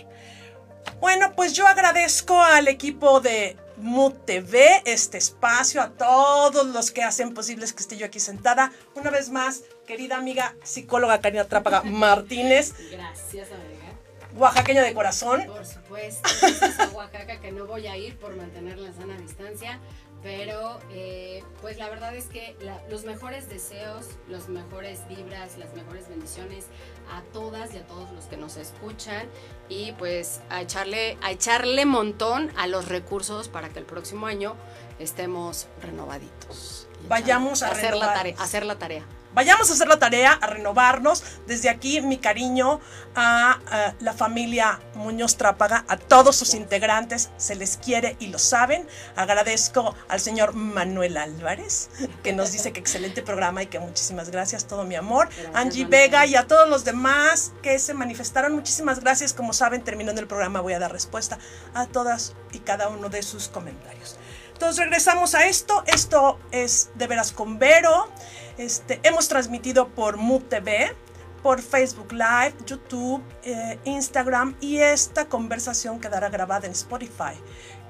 [1.01, 7.35] Bueno, pues yo agradezco al equipo de MUTV este espacio, a todos los que hacen
[7.35, 8.73] posibles que esté yo aquí sentada.
[8.95, 12.75] Una vez más, querida amiga psicóloga Karina Trápaga Martínez.
[12.91, 13.79] Gracias, amiga.
[14.37, 15.45] oaxaqueño de corazón.
[15.47, 19.81] Por supuesto, es a Oaxaca que no voy a ir por mantener la sana distancia,
[20.23, 22.57] pero eh, pues la verdad es que
[22.91, 26.67] los mejores deseos, los mejores vibras, las mejores bendiciones
[27.11, 29.29] a todas y a todos los que nos escuchan
[29.69, 34.57] y pues a echarle, a echarle montón a los recursos para que el próximo año
[34.99, 36.89] estemos renovaditos.
[37.09, 39.05] Vayamos a, hacer, la tarea, hacer la tarea.
[39.35, 41.23] Vayamos a hacer la tarea, a renovarnos.
[41.47, 42.81] Desde aquí mi cariño
[43.15, 43.59] a,
[44.01, 48.87] la familia Muñoz Trápaga, a todos sus integrantes, se les quiere y lo saben.
[49.17, 51.91] Agradezco al señor Manuel Álvarez,
[52.23, 55.29] que nos dice que excelente programa y que muchísimas gracias, todo mi amor.
[55.55, 59.33] Angie Vega y a todos los demás que se manifestaron, muchísimas gracias.
[59.33, 61.39] Como saben, terminando el programa voy a dar respuesta
[61.75, 64.18] a todas y cada uno de sus comentarios.
[64.59, 65.85] Entonces regresamos a esto.
[65.87, 68.09] Esto es de veras con Vero.
[68.57, 70.93] Este, hemos transmitido por MUB TV,
[71.45, 77.39] por Facebook Live, YouTube, eh, Instagram y esta conversación quedará grabada en Spotify.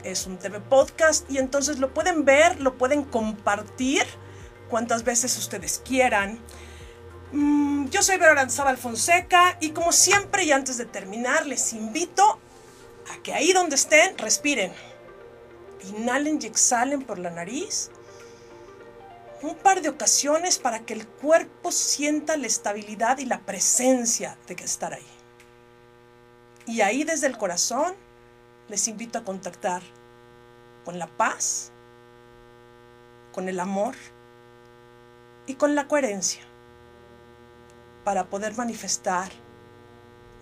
[0.05, 4.05] Es un TV podcast y entonces lo pueden ver, lo pueden compartir
[4.69, 6.39] cuantas veces ustedes quieran.
[7.33, 12.39] Mm, yo soy Vero Aranzábal Fonseca y como siempre y antes de terminar les invito
[13.11, 14.71] a que ahí donde estén respiren.
[15.85, 17.91] Inhalen y exhalen por la nariz
[19.43, 24.57] un par de ocasiones para que el cuerpo sienta la estabilidad y la presencia de
[24.57, 25.07] que estar ahí.
[26.67, 27.95] Y ahí desde el corazón
[28.69, 29.83] les invito a contactar
[30.85, 31.71] con la paz,
[33.33, 33.95] con el amor
[35.47, 36.43] y con la coherencia
[38.05, 39.31] para poder manifestar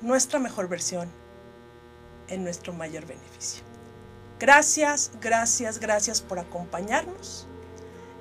[0.01, 1.09] nuestra mejor versión
[2.28, 3.65] en nuestro mayor beneficio.
[4.39, 7.47] Gracias, gracias, gracias por acompañarnos.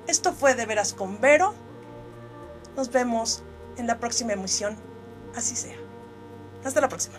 [0.06, 1.54] Esto fue De Veras con Vero.
[2.76, 3.42] Nos vemos
[3.76, 4.76] en la próxima emisión.
[5.34, 5.76] Así sea.
[6.64, 7.18] Hasta la próxima.